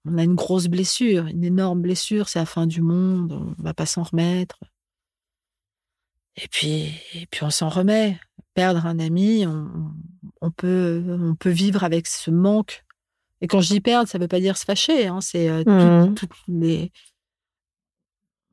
[0.05, 3.73] on a une grosse blessure, une énorme blessure, c'est la fin du monde, on va
[3.73, 4.59] pas s'en remettre.
[6.37, 8.19] Et puis, et puis on s'en remet.
[8.55, 9.45] Perdre un ami,
[10.41, 12.85] on, peut, on peut vivre avec ce manque.
[13.41, 15.09] Et quand je dis perdre, ça veut pas dire se fâcher.
[15.09, 16.15] Hein, c'est euh, Mmh.
[16.15, 16.93] toutes les.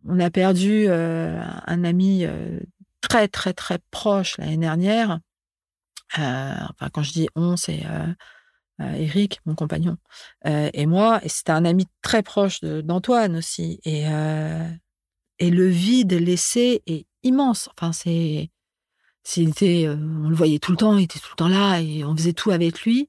[0.05, 2.59] On a perdu euh, un ami euh,
[3.01, 5.19] très très très proche l'année dernière.
[6.13, 7.83] Enfin, quand je dis on, c'est
[8.79, 9.95] Eric, mon compagnon,
[10.43, 11.21] et moi.
[11.23, 13.79] Et c'était un ami très proche d'Antoine aussi.
[13.85, 14.07] Et,
[15.39, 17.69] et le vide laissé est immense.
[17.77, 18.49] Enfin, c'est.
[19.23, 22.03] C'était, euh, on le voyait tout le temps, il était tout le temps là et
[22.03, 23.07] on faisait tout avec lui.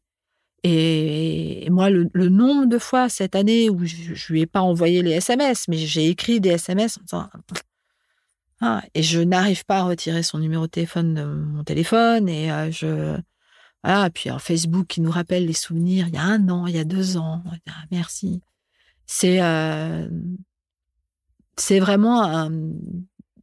[0.63, 5.03] Et, moi, le, nombre de fois cette année où je, je lui ai pas envoyé
[5.03, 7.31] les SMS, mais j'ai écrit des SMS en disant
[8.61, 12.53] ah, et je n'arrive pas à retirer son numéro de téléphone de mon téléphone et
[12.53, 13.19] euh, je
[13.83, 16.77] voilà, puis alors, Facebook qui nous rappelle les souvenirs il y a un an, il
[16.77, 17.43] y a deux ans.
[17.67, 18.41] Ah, merci.
[19.07, 20.09] C'est euh,
[21.57, 22.53] c'est vraiment un-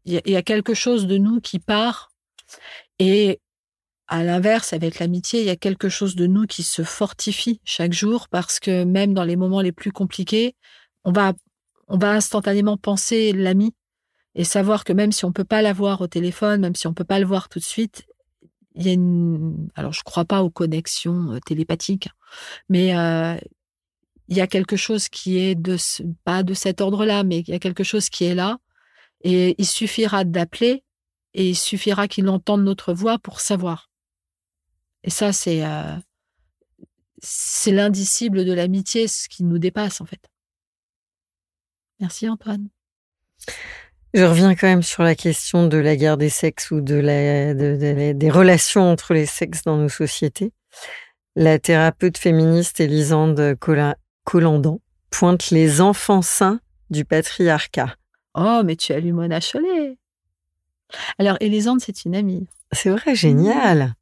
[0.09, 2.11] il y, a- quelque chose de nous qui part
[2.97, 3.39] et
[4.07, 7.93] à l'inverse, avec l'amitié, il y a quelque chose de nous qui se fortifie chaque
[7.93, 10.55] jour parce que même dans les moments les plus compliqués,
[11.03, 11.33] on va,
[12.01, 13.75] instantanément penser l'ami
[14.35, 17.03] et savoir que même si on peut pas l'avoir au téléphone, même si on peut
[17.03, 18.05] pas le voir tout de suite,
[18.75, 22.09] il y a une, alors je crois pas aux connexions euh, télépathiques,
[22.69, 23.35] mais euh,
[24.27, 27.49] il y a quelque chose qui est de, ce- pas de cet ordre-là, mais il
[27.49, 28.57] y a quelque chose qui est là
[29.21, 30.83] et il suffira d'appeler
[31.33, 33.89] et il suffira qu'il entende notre voix pour savoir.
[35.03, 35.95] Et ça, c'est euh,
[37.21, 40.21] c'est l'indicible de l'amitié, ce qui nous dépasse en fait.
[41.99, 42.69] Merci Antoine.
[44.13, 48.29] Je reviens quand même sur la question de la guerre des sexes ou de des
[48.31, 50.51] relations entre les sexes dans nos sociétés.
[51.35, 54.79] La thérapeute féministe Elisande Cola- Collandan
[55.11, 56.59] pointe les enfants saints
[56.89, 57.95] du patriarcat.
[58.35, 59.97] Oh, mais tu as lu Mona Chollet.
[61.17, 62.47] Alors, Elisande, c'est une amie.
[62.71, 63.95] C'est vrai, génial,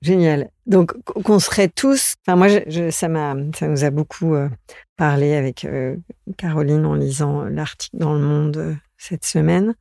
[0.00, 0.48] génial.
[0.66, 2.14] Donc qu'on serait tous.
[2.24, 4.48] Enfin moi, je, je- ça m'a, ça nous a beaucoup euh,
[4.96, 5.96] parlé avec euh,
[6.38, 9.74] Caroline en lisant l'article dans Le Monde euh, cette semaine.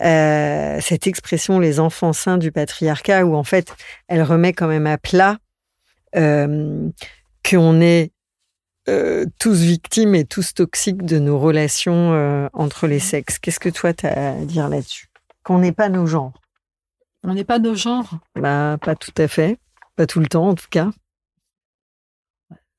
[0.00, 3.72] Cette expression les enfants saints du patriarcat où en fait
[4.08, 5.38] elle remet quand même à plat
[6.14, 8.10] qu'on est
[8.88, 13.38] euh, tous victimes et tous toxiques de nos relations euh, entre les sexes.
[13.38, 15.08] Qu'est-ce que toi tu as à dire là-dessus?
[15.44, 16.40] Qu'on n'est pas nos genres
[17.24, 18.18] On n'est pas nos genres.
[18.34, 19.58] Bah pas tout à fait,
[19.96, 20.90] pas tout le temps en tout cas.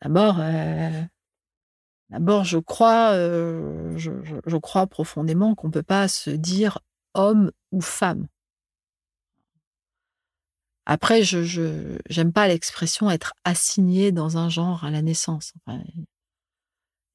[0.02, 0.90] D'abord, euh,
[2.10, 6.80] d'abord, je crois, je, je- je crois profondément qu'on peut pas se dire
[7.14, 8.26] homme ou femme.
[10.86, 15.54] Après, je, j'aime pas l'expression être assigné dans un genre à la naissance.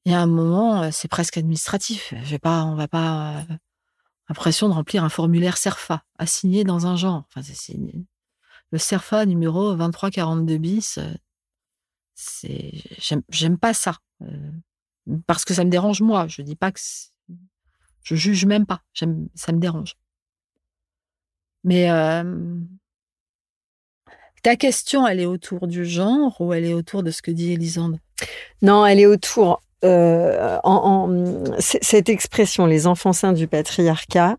[0.05, 2.13] Il y a un moment, euh, c'est presque administratif.
[2.23, 3.55] Je vais pas, on va pas euh,
[4.29, 7.27] l'impression de remplir un formulaire Cerfa assigné dans un genre.
[8.71, 10.97] Le Cerfa numéro 2342 bis.
[10.97, 11.13] euh,
[12.15, 12.73] c'est
[13.29, 14.51] j'aime pas ça euh,
[15.27, 16.27] parce que ça me dérange moi.
[16.27, 16.79] Je dis pas que
[18.01, 18.81] je juge même pas.
[18.93, 19.95] Ça me dérange.
[21.63, 21.89] Mais
[24.43, 27.53] ta question, elle est autour du genre ou elle est autour de ce que dit
[27.53, 27.99] Elisande
[28.61, 29.61] Non, elle est autour.
[29.83, 31.07] euh, en,
[31.59, 34.37] cette expression, les enfants saints du patriarcat,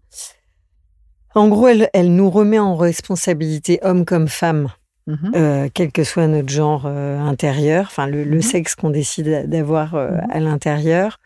[1.36, 4.68] en gros, elle, elle nous remet en responsabilité, hommes comme femmes,
[5.06, 5.32] Mhm.
[5.36, 8.42] euh, quel que soit notre genre euh, intérieur, enfin le, le Mhm.
[8.42, 10.20] sexe qu'on décide d'avoir Mhm.
[10.30, 11.18] à l'intérieur.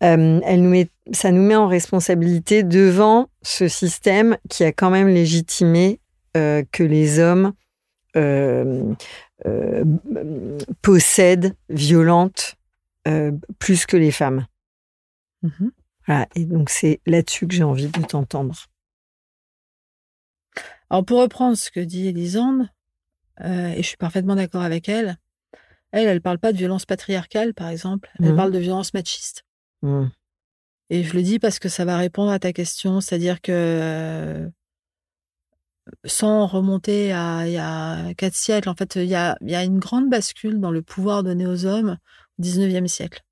[0.00, 5.06] Elle nous met, ça nous met en responsabilité devant ce système qui a quand même
[5.08, 6.00] légitimé
[6.34, 7.52] que les hommes
[8.16, 8.94] euh,
[9.46, 9.84] euh,
[10.82, 12.56] possèdent, violentent
[13.08, 14.46] euh, plus que les femmes.
[15.42, 15.72] Mhm.
[16.06, 16.26] Voilà.
[16.34, 18.54] Et donc c'est là-dessus que j'ai envie de t'entendre.
[20.90, 22.68] Alors pour reprendre ce que dit Elisande,
[23.40, 25.16] euh, et je suis parfaitement d'accord avec elle,
[25.90, 28.36] elle, elle parle pas de violence patriarcale, par exemple, elle Mhm.
[28.36, 29.44] parle de violence machiste.
[29.82, 30.06] Mm.
[30.90, 34.48] Et je le dis parce que ça va répondre à ta question, c'est-à-dire que euh,
[36.04, 40.08] sans remonter à il y a quatre siècles, en fait, il y a, une grande
[40.08, 41.98] bascule dans le pouvoir donné aux hommes
[42.38, 43.22] au 19e siècle.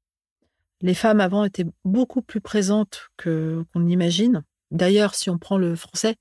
[0.83, 4.43] Les femmes avant étaient beaucoup plus présentes que qu'on l'imagine.
[4.71, 6.17] D'ailleurs, si on prend le français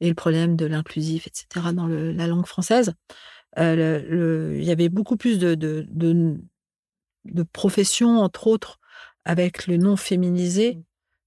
[0.00, 2.94] et le problème de l'inclusif, etc., dans la langue française,
[3.58, 5.86] euh, il y avait beaucoup plus de
[7.52, 8.80] professions, entre autres,
[9.24, 10.82] avec le nom féminisé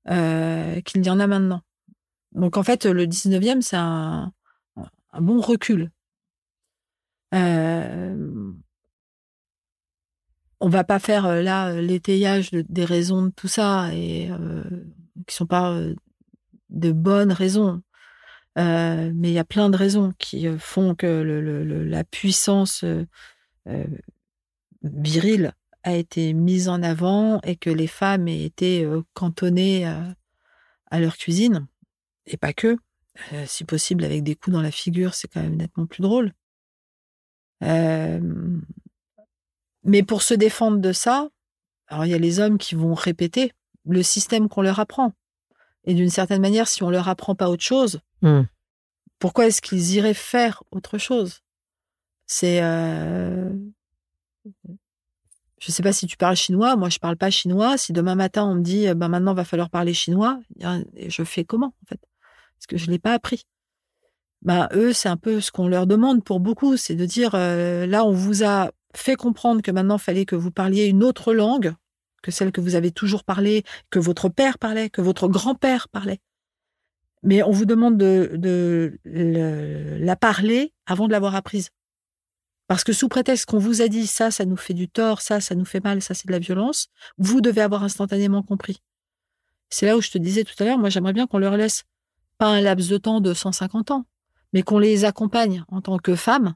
[0.09, 1.61] euh, qu'il y en a maintenant.
[2.33, 4.33] Donc en fait, le 19e, c'est un,
[5.13, 5.91] un bon recul.
[7.33, 8.51] Euh,
[10.59, 14.29] on va pas faire euh, là euh, l'étayage de- des raisons de tout ça et
[14.31, 14.63] euh,
[15.27, 15.79] qui sont pas
[16.69, 17.81] de bonnes raisons.
[18.55, 21.07] Mais il y a plein de raisons qui font que
[21.87, 22.85] la puissance
[24.83, 31.17] virile a été mise en avant et que les femmes aient été cantonnées à leur
[31.17, 31.65] cuisine.
[32.27, 32.77] Et pas que.
[33.33, 36.33] Euh, si possible, avec des coups dans la figure, c'est quand même nettement plus drôle.
[37.63, 38.19] Euh,
[39.83, 41.29] mais pour se défendre de ça,
[41.87, 43.51] alors il y a les hommes qui vont répéter
[43.85, 45.13] le système qu'on leur apprend.
[45.85, 48.43] Et d'une certaine manière, si on leur apprend pas autre chose, Hmm.
[49.19, 51.41] pourquoi est-ce qu'ils iraient faire autre chose?
[52.25, 53.49] C'est, euh...
[55.59, 56.77] je sais pas si tu parles chinois.
[56.77, 57.77] Moi, je parle pas chinois.
[57.77, 61.73] Si demain matin on me dit, ben maintenant va falloir parler chinois, je fais comment
[61.83, 61.99] en fait?
[62.63, 63.43] Parce que je l'ai pas appris.
[64.41, 67.85] Ben eux, c'est un peu ce qu'on leur demande pour beaucoup, c'est de dire euh,
[67.85, 71.33] là, on vous a fait comprendre que maintenant, il fallait que vous parliez une autre
[71.33, 71.73] langue
[72.21, 76.21] que celle que vous avez toujours parlé, que votre père parlait, que votre grand-père parlait.
[77.21, 81.69] Mais on vous demande de, la parler avant de l'avoir apprise.
[82.67, 85.41] Parce que sous prétexte qu'on vous a dit ça, ça nous fait du tort, ça,
[85.41, 86.87] ça nous fait mal, ça, c'est de la violence,
[87.17, 88.81] vous devez avoir instantanément compris.
[89.69, 91.83] C'est là où je te disais tout à l'heure, moi, j'aimerais bien qu'on leur laisse
[92.43, 94.05] pas un laps de temps de 150 ans,
[94.51, 96.55] mais qu'on les accompagne en tant que femmes,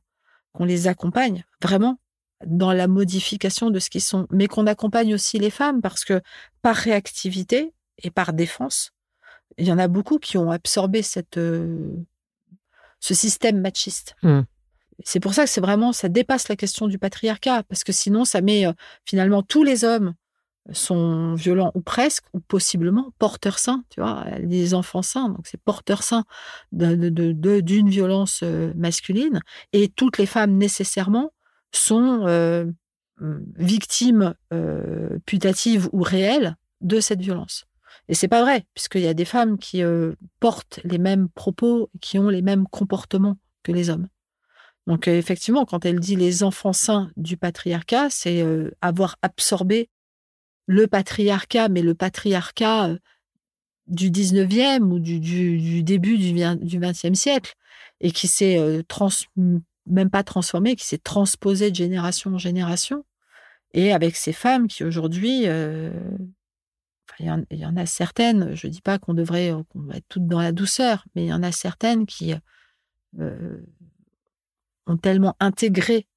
[0.52, 1.98] qu'on les accompagne vraiment
[2.46, 6.22] dans la modification de ce qu'ils sont, mais qu'on accompagne aussi les femmes parce que
[6.62, 7.74] par réactivité
[8.04, 8.92] et par défense,
[9.58, 11.96] il y en a beaucoup qui ont absorbé cette, euh,
[13.00, 14.18] ce système machiste.
[14.24, 14.42] Mm.
[15.06, 18.26] C'est pour ça que c'est vraiment, ça dépasse la question du patriarcat, parce que sinon,
[18.26, 18.74] ça met euh,
[19.06, 20.16] finalement tous les hommes
[20.72, 25.61] sont violents ou presque, ou possiblement porteurs sains, tu vois, les enfants sains, donc c'est
[25.61, 26.26] porteurs sains
[26.72, 29.39] de- de- d'une violence euh, masculine,
[29.73, 31.31] et toutes les femmes nécessairement
[31.72, 32.65] sont euh,
[33.22, 37.65] hum, victimes euh, putatives ou réelles de cette violence.
[38.10, 39.81] Et c'est pas vrai, puisqu'il y a des femmes qui
[40.39, 44.07] portent les mêmes propos, qui ont les mêmes comportements que les hommes.
[44.85, 48.45] Donc effectivement, quand elle dit les enfants sains du patriarcat, c'est
[48.81, 49.89] avoir absorbé
[50.68, 52.95] le patriarcat, mais le patriarcat
[53.88, 55.19] du 19e ou du,
[55.84, 57.56] début du, vin- du 20e siècle,
[58.02, 59.10] et qui s'est trans,
[59.85, 63.06] même pas transformé, qui s'est transposé de génération en génération,
[63.73, 65.44] et avec ces femmes qui aujourd'hui,
[67.19, 67.31] il y,
[67.65, 71.23] en- a certaines, je dis pas qu'on devrait qu'on être toutes dans la douceur, mais
[71.26, 72.34] il y en a certaines qui
[74.85, 76.07] ont tellement intégré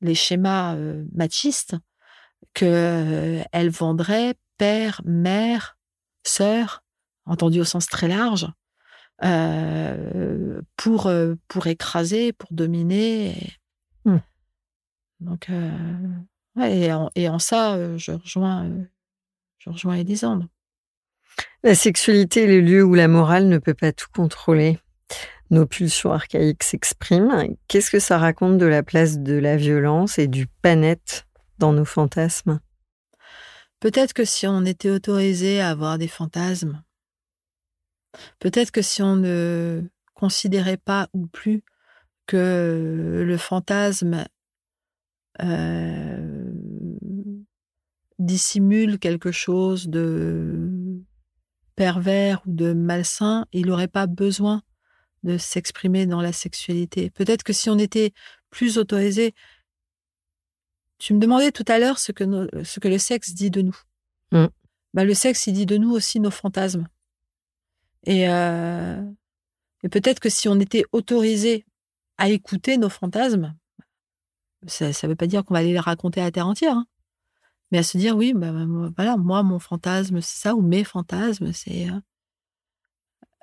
[0.00, 0.76] les schémas
[1.12, 1.76] machistes
[2.52, 5.76] qu'elles vendraient père, mère,
[6.26, 6.82] sœur,
[7.26, 8.46] entendu au sens très large,
[9.24, 13.30] euh, pour, euh, pour écraser, pour dominer.
[13.30, 13.52] et-
[14.04, 14.18] Hmm.
[15.20, 15.70] Donc, euh,
[16.56, 18.84] ouais, et, en, et en ça, euh, je rejoins, euh,
[19.58, 20.46] je rejoins Elisande.
[21.62, 24.78] La sexualité est le lieu où la morale ne peut pas tout contrôler.
[25.50, 27.56] Nos pulsions archaïques s'expriment.
[27.68, 31.26] Qu'est-ce que ça raconte de la place de la violence et du panette
[31.58, 32.60] dans nos fantasmes
[33.80, 36.82] Peut-être que si on était autorisé à avoir des fantasmes,
[38.38, 39.82] peut-être que si on ne
[40.14, 41.62] considérait pas ou plus
[42.26, 44.24] que le fantasme
[45.42, 46.54] euh,
[48.18, 50.70] dissimule quelque chose de
[51.76, 54.62] pervers ou de malsain, il n'aurait pas besoin
[55.24, 57.10] de s'exprimer dans la sexualité.
[57.10, 58.12] Peut-être que si on était
[58.50, 59.34] plus autorisé,
[60.98, 63.62] tu me demandais tout à l'heure ce que, nos- ce que le sexe dit de
[63.62, 63.76] nous.
[64.94, 66.86] Bah, le sexe, il dit de nous aussi nos fantasmes.
[68.06, 69.02] Et, euh,
[69.82, 71.64] et peut-être que si on était autorisé
[72.18, 73.54] à écouter nos fantasmes,
[74.66, 76.86] ça ne veut pas dire qu'on va aller les raconter à la terre entière, hein,
[77.70, 78.50] mais à se dire oui, moi,
[78.96, 81.90] voilà, moi, mon fantasme, c'est ça, ou mes fantasmes, c'est.
[81.90, 82.00] euh,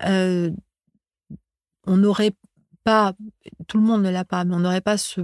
[0.03, 0.51] euh,
[1.85, 2.33] on n'aurait
[2.83, 3.13] pas,
[3.67, 5.21] tout le monde ne l'a pas, mais on n'aurait pas ce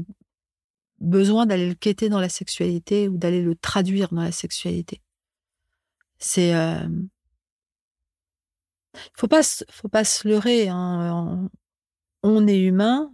[0.99, 5.01] besoin d'aller le quêter dans la sexualité ou d'aller le traduire dans la sexualité.
[6.19, 6.55] C'est.
[6.55, 6.87] euh,
[9.15, 10.69] faut pas, faut pas se leurrer.
[10.69, 11.49] hein,
[12.23, 13.13] On est humain,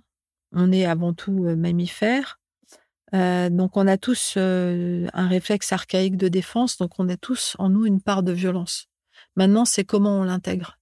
[0.51, 2.39] on est avant tout euh, mammifère.
[3.13, 7.55] Euh, donc on a tous euh, un réflexe archaïque de défense, donc on a tous
[7.59, 8.87] en nous une part de violence.
[9.35, 10.79] Maintenant, c'est comment on l'intègre.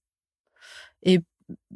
[1.02, 1.20] Et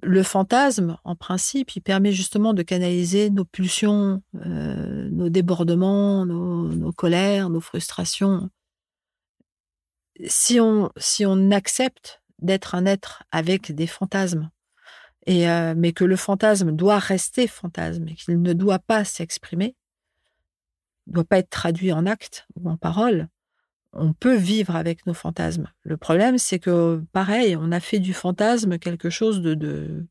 [0.03, 6.93] le fantasme, en principe, il permet justement de canaliser nos pulsions, euh, nos débordements, nos,
[6.93, 8.51] colères, nos frustrations.
[10.27, 14.51] Si on, accepte d'être un être avec des fantasmes,
[15.27, 19.75] et, euh, mais que le fantasme doit rester fantasme et qu'il ne doit pas s'exprimer,
[21.07, 23.29] doit pas être traduit en actes ou en paroles.
[23.99, 25.69] On peut vivre avec nos fantasmes.
[25.83, 30.07] Le problème, c'est que, pareil, on a fait du fantasme quelque chose de, de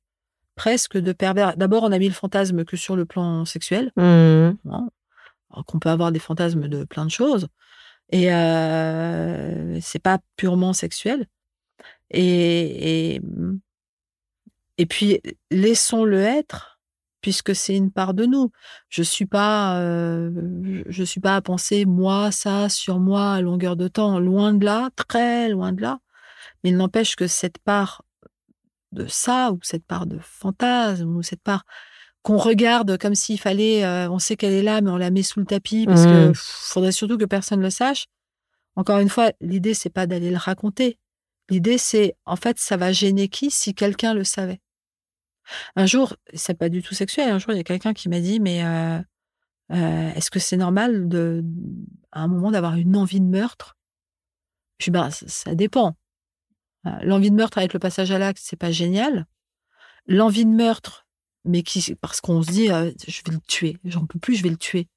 [0.56, 1.56] presque de pervers.
[1.56, 3.91] D'abord, on a mis le fantasme que sur le plan sexuel.
[3.95, 4.02] Mmh.
[4.02, 4.90] hein,
[5.52, 7.48] alors qu'on peut avoir des fantasmes de plein de choses.
[8.12, 11.28] Et euh, c'est pas purement sexuel.
[12.12, 13.22] Et, et,
[14.78, 15.22] et puis,
[15.52, 16.74] laissons-le être,
[17.26, 18.52] puisque c'est une part de nous.
[18.88, 23.76] Je suis pas, euh, je suis pas à penser moi, ça, sur moi à longueur
[23.76, 24.19] de temps.
[24.19, 25.97] Loin de là, très loin de là.
[26.64, 28.03] Mais il n'empêche que cette part
[28.91, 31.64] de ça, ou cette part de fantasme, ou cette part
[32.22, 35.23] qu'on regarde comme s'il fallait, euh, on sait qu'elle est là, mais on la met
[35.23, 36.31] sous le tapis parce que Mmh.
[36.34, 38.06] pff, faudrait surtout que personne le sache.
[38.76, 40.99] Encore une fois, l'idée c'est pas d'aller le raconter.
[41.49, 44.61] L'idée c'est, en fait, ça va gêner qui si quelqu'un le savait?
[45.76, 47.30] Un jour, c'est pas du tout sexuel.
[47.30, 48.99] Un jour, il y a quelqu'un qui m'a dit, mais euh,
[49.72, 51.09] euh, est-ce que c'est normal
[52.11, 53.77] à un moment, d'avoir une envie de meurtre?
[54.80, 55.95] Je dis, bah, ça, dépend.
[57.01, 59.26] L'envie de meurtre avec le passage à l'acte, c'est pas génial.
[60.05, 61.07] L'envie de meurtre,
[61.43, 64.43] mais qui, parce qu'on se dit, euh, je vais le tuer, j'en peux plus, je
[64.43, 64.88] vais le tuer.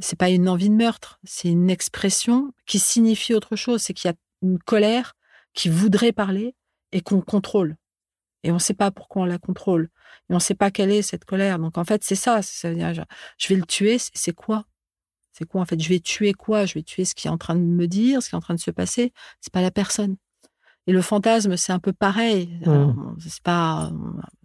[0.00, 3.82] C'est pas une envie de meurtre, c'est une expression qui signifie autre chose.
[3.82, 5.14] C'est qu'il y a une colère
[5.54, 6.54] qui voudrait parler
[6.92, 7.76] et qu'on contrôle.
[8.42, 9.90] Et on ne sait pas pourquoi on la contrôle.
[10.28, 11.58] Et on ne sait pas quelle est cette colère.
[11.58, 12.42] Donc en fait, c'est ça.
[12.42, 12.92] Ça veut dire,
[13.38, 13.98] je, vais le tuer.
[13.98, 14.64] C'est quoi?
[15.32, 15.80] C'est quoi en fait?
[15.80, 16.66] Je vais tuer quoi?
[16.66, 18.42] Je vais tuer ce qui est en train de me dire, ce qui est en
[18.42, 19.12] train de se passer.
[19.40, 20.16] C'est pas la personne.
[20.86, 22.58] Et le fantasme, c'est un peu pareil.
[22.66, 23.16] Mmh.
[23.20, 23.92] C'est pas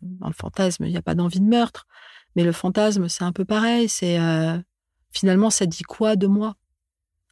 [0.01, 1.88] dans le fantasme, il n'y a pas d'envie de meurtre,
[2.35, 3.89] mais le fantasme, c'est un peu pareil.
[3.89, 4.57] C'est euh,
[5.11, 6.55] finalement, ça dit quoi de moi?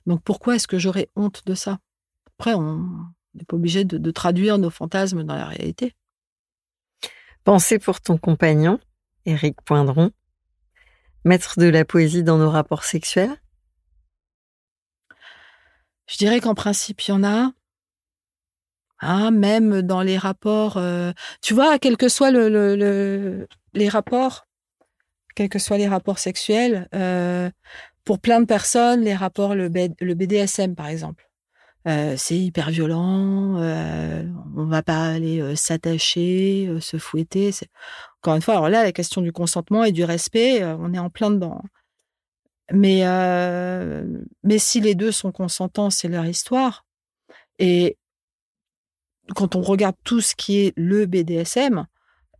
[0.06, 1.80] Donc pourquoi est-ce que j'aurais honte de ça?
[2.40, 2.88] Après, on
[3.35, 5.95] n'est pas obligé de, de traduire nos fantasmes dans la réalité.
[7.44, 8.80] Pensée pour ton compagnon,
[9.26, 10.11] Éric Poindron.
[11.26, 13.36] Mettre de la poésie dans nos rapports sexuels.
[16.07, 17.52] Je dirais qu'en principe, il y en a.
[19.32, 21.11] Même dans les rapports, euh,
[21.41, 24.48] tu vois, quels que le- les rapports,
[25.36, 27.49] quels que soient les rapports sexuels, euh,
[28.06, 31.30] pour plein de personnes, les rapports, le BDSM par exemple,
[31.88, 34.23] euh, c'est hyper violent, euh,
[34.55, 37.51] on va pas aller euh, s'attacher, se fouetter.
[37.51, 37.69] c'est-
[38.22, 41.10] Encore une fois, alors là, la question du consentement et du respect, on est en
[41.10, 41.61] plein dedans.
[42.72, 43.01] Mais,
[44.43, 46.85] mais si les deux sont consentants, c'est leur histoire.
[47.60, 47.97] Et
[49.35, 51.85] quand on regarde tout ce qui est le BDSM,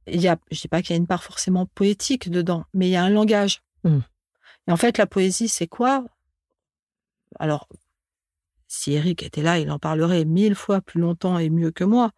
[0.08, 2.88] il y a, je dis pas qu'il y a une part forcément poétique dedans, mais
[2.88, 3.62] il y a un langage.
[3.84, 4.00] Mm.
[4.68, 6.06] Et en fait, la poésie, c'est quoi?
[7.40, 7.68] Alors,
[8.74, 12.12] si Eric était là, il en parlerait mille fois plus longtemps et mieux que moi.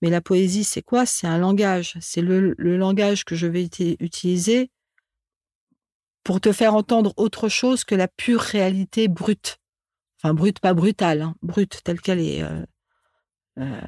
[0.00, 1.06] Mais la poésie, c'est quoi?
[1.06, 1.96] C'est un langage.
[2.00, 4.70] C'est le, langage que je vais uti- utiliser
[6.24, 9.58] pour te faire entendre autre chose que la pure réalité brute.
[10.18, 12.42] Enfin, brute, pas brutale, hein, brute telle qu'elle est.
[12.42, 12.64] euh,
[13.58, 13.80] euh,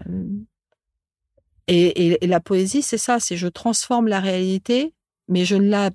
[1.69, 4.93] et la poésie, c'est ça, c'est je transforme la réalité,
[5.29, 5.91] mais je ne la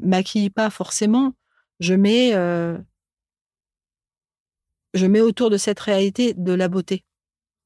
[0.00, 1.34] maquille pas forcément.
[1.78, 2.76] Je mets, euh,
[4.96, 7.04] je mets autour de cette réalité de la beauté.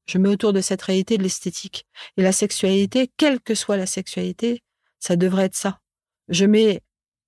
[0.05, 1.85] Je mets autour de cette réalité de l'esthétique.
[2.17, 4.63] Et la sexualité, quelle que soit la sexualité,
[4.99, 5.79] ça devrait être ça.
[6.27, 6.81] Je mets,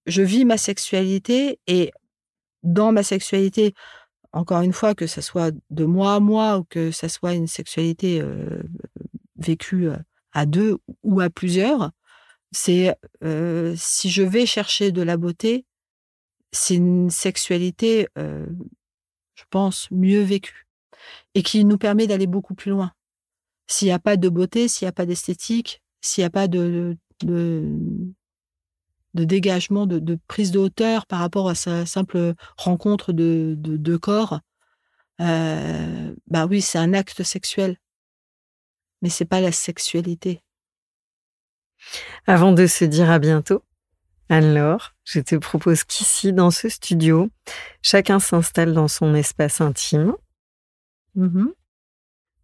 [0.05, 1.91] je vis ma sexualité et
[2.63, 3.73] dans ma sexualité,
[4.31, 7.47] encore une fois, que ça soit de moi à moi ou que ça soit une
[7.47, 8.63] sexualité euh,
[9.37, 9.97] vécue euh,
[10.31, 11.91] à deux ou à plusieurs,
[12.51, 15.65] c'est euh, si je vais chercher de la beauté,
[16.51, 18.07] c'est une sexualité,
[19.53, 20.65] pense, mieux vécue
[21.35, 22.91] et qui nous permet d'aller beaucoup plus loin.
[23.67, 26.47] S'il n'y a pas de beauté, s'il n'y a pas d'esthétique, s'il n'y a pas
[26.47, 27.77] de, de,
[29.13, 34.39] dégagement, de, prise de hauteur par rapport à sa simple rencontre de, de, de corps,
[35.21, 37.77] euh, bah oui, c'est un acte sexuel,
[39.03, 40.41] mais c'est pas la sexualité.
[42.25, 43.63] Avant de se dire à bientôt,
[44.29, 47.29] Anne-Laure, je te propose qu'ici, dans ce studio,
[47.81, 50.13] chacun s'installe dans son espace intime.
[51.15, 51.51] Mhm.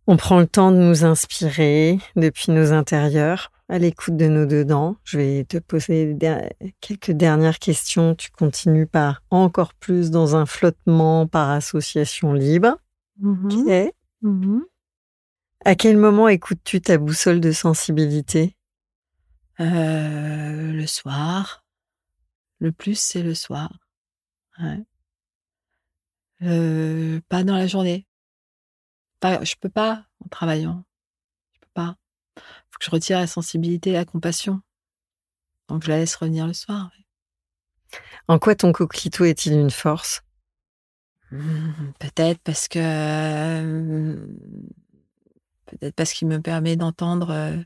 [0.08, 4.98] On prend le temps de nous inspirer depuis nos intérieurs, à l'écoute de nos dedans.
[5.04, 6.18] Je vais te poser
[6.82, 8.16] quelques dernières questions.
[8.16, 12.78] Tu continues par encore plus dans un flottement par association libre.
[13.20, 13.46] Mhm.
[13.46, 13.94] Ok.
[14.24, 14.66] Mhm.
[15.66, 18.56] À quel moment écoutes-tu ta boussole de sensibilité?
[19.60, 21.59] Euh, le soir.
[22.60, 23.80] Le plus, c'est le soir.
[24.60, 24.84] Ouais.
[26.42, 28.06] Euh, pas dans la journée.
[29.20, 30.86] Pas, je peux pas en travaillant.
[31.54, 31.98] Je peux pas.
[32.36, 34.62] Faut que je retire la sensibilité et la compassion.
[35.68, 36.90] Donc je la laisse revenir le soir.
[36.94, 37.06] ouais.
[38.28, 40.22] En quoi ton coquelicot est-il une force?
[41.32, 44.16] Hmm, peut-être parce que
[45.66, 47.58] peut-être parce qu'il me permet d'entendre euh,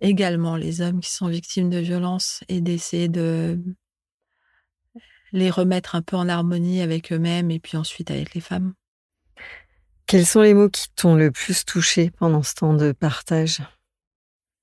[0.00, 3.58] également les hommes qui sont victimes de violences et d'essayer de
[5.32, 8.74] les remettre un peu en harmonie avec eux-mêmes et puis ensuite avec les femmes.
[10.06, 13.62] Quels sont les mots qui t'ont le plus touché pendant ce temps de partage?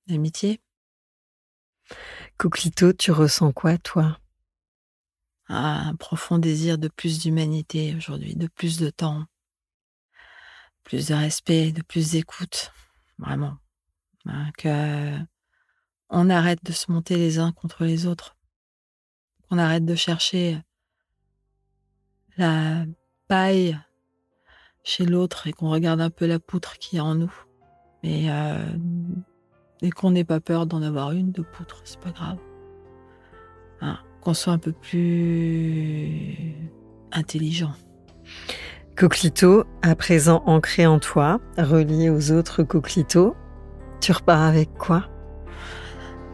[0.06, 0.60] L'amitié.
[2.36, 4.18] Coquelito, tu ressens quoi, toi?
[5.48, 9.24] Un profond désir de plus d'humanité aujourd'hui, de plus de temps,
[10.84, 12.72] plus de respect, de plus d'écoute,
[13.18, 13.56] vraiment.
[14.26, 15.18] Hein, que
[16.10, 18.36] on arrête de se monter les uns contre les autres,
[19.48, 20.58] qu'on arrête de chercher
[22.36, 22.84] la
[23.26, 23.78] paille
[24.84, 27.32] chez l'autre et qu'on regarde un peu la poutre qui est en nous.
[28.02, 28.64] Mais euh,
[29.82, 32.38] et qu'on n'ait pas peur d'en avoir une de poutre, c'est pas grave.
[33.80, 36.54] Hein qu'on soit un peu plus
[37.12, 37.72] intelligent.
[38.96, 43.36] Coquelito, à présent ancré en toi, relié aux autres coquelitos,
[44.00, 45.08] tu repars avec quoi?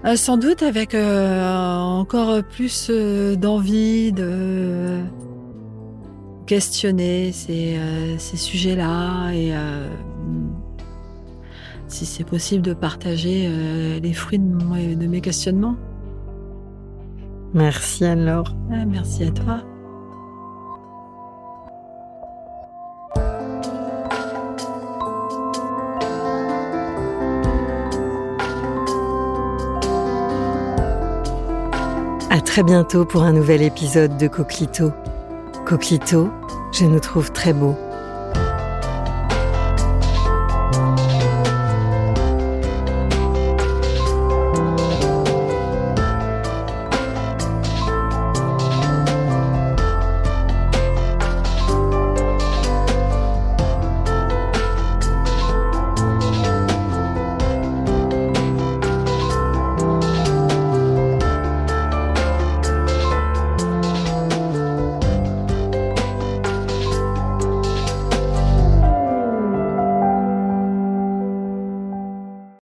[0.04, 5.00] Euh, Sans doute avec euh, encore plus euh, d'envie de
[6.46, 7.78] questionner ces,
[8.18, 9.54] ces sujets-là et
[11.88, 13.48] si c'est possible de partager
[13.98, 15.76] les fruits de mes questionnements.
[17.54, 18.54] Merci alors.
[18.70, 19.64] Ah, merci à toi.
[32.54, 34.92] Très bientôt pour un nouvel épisode de Coquelito.
[35.66, 36.30] Coquelito,
[36.72, 37.76] je nous trouve très beau.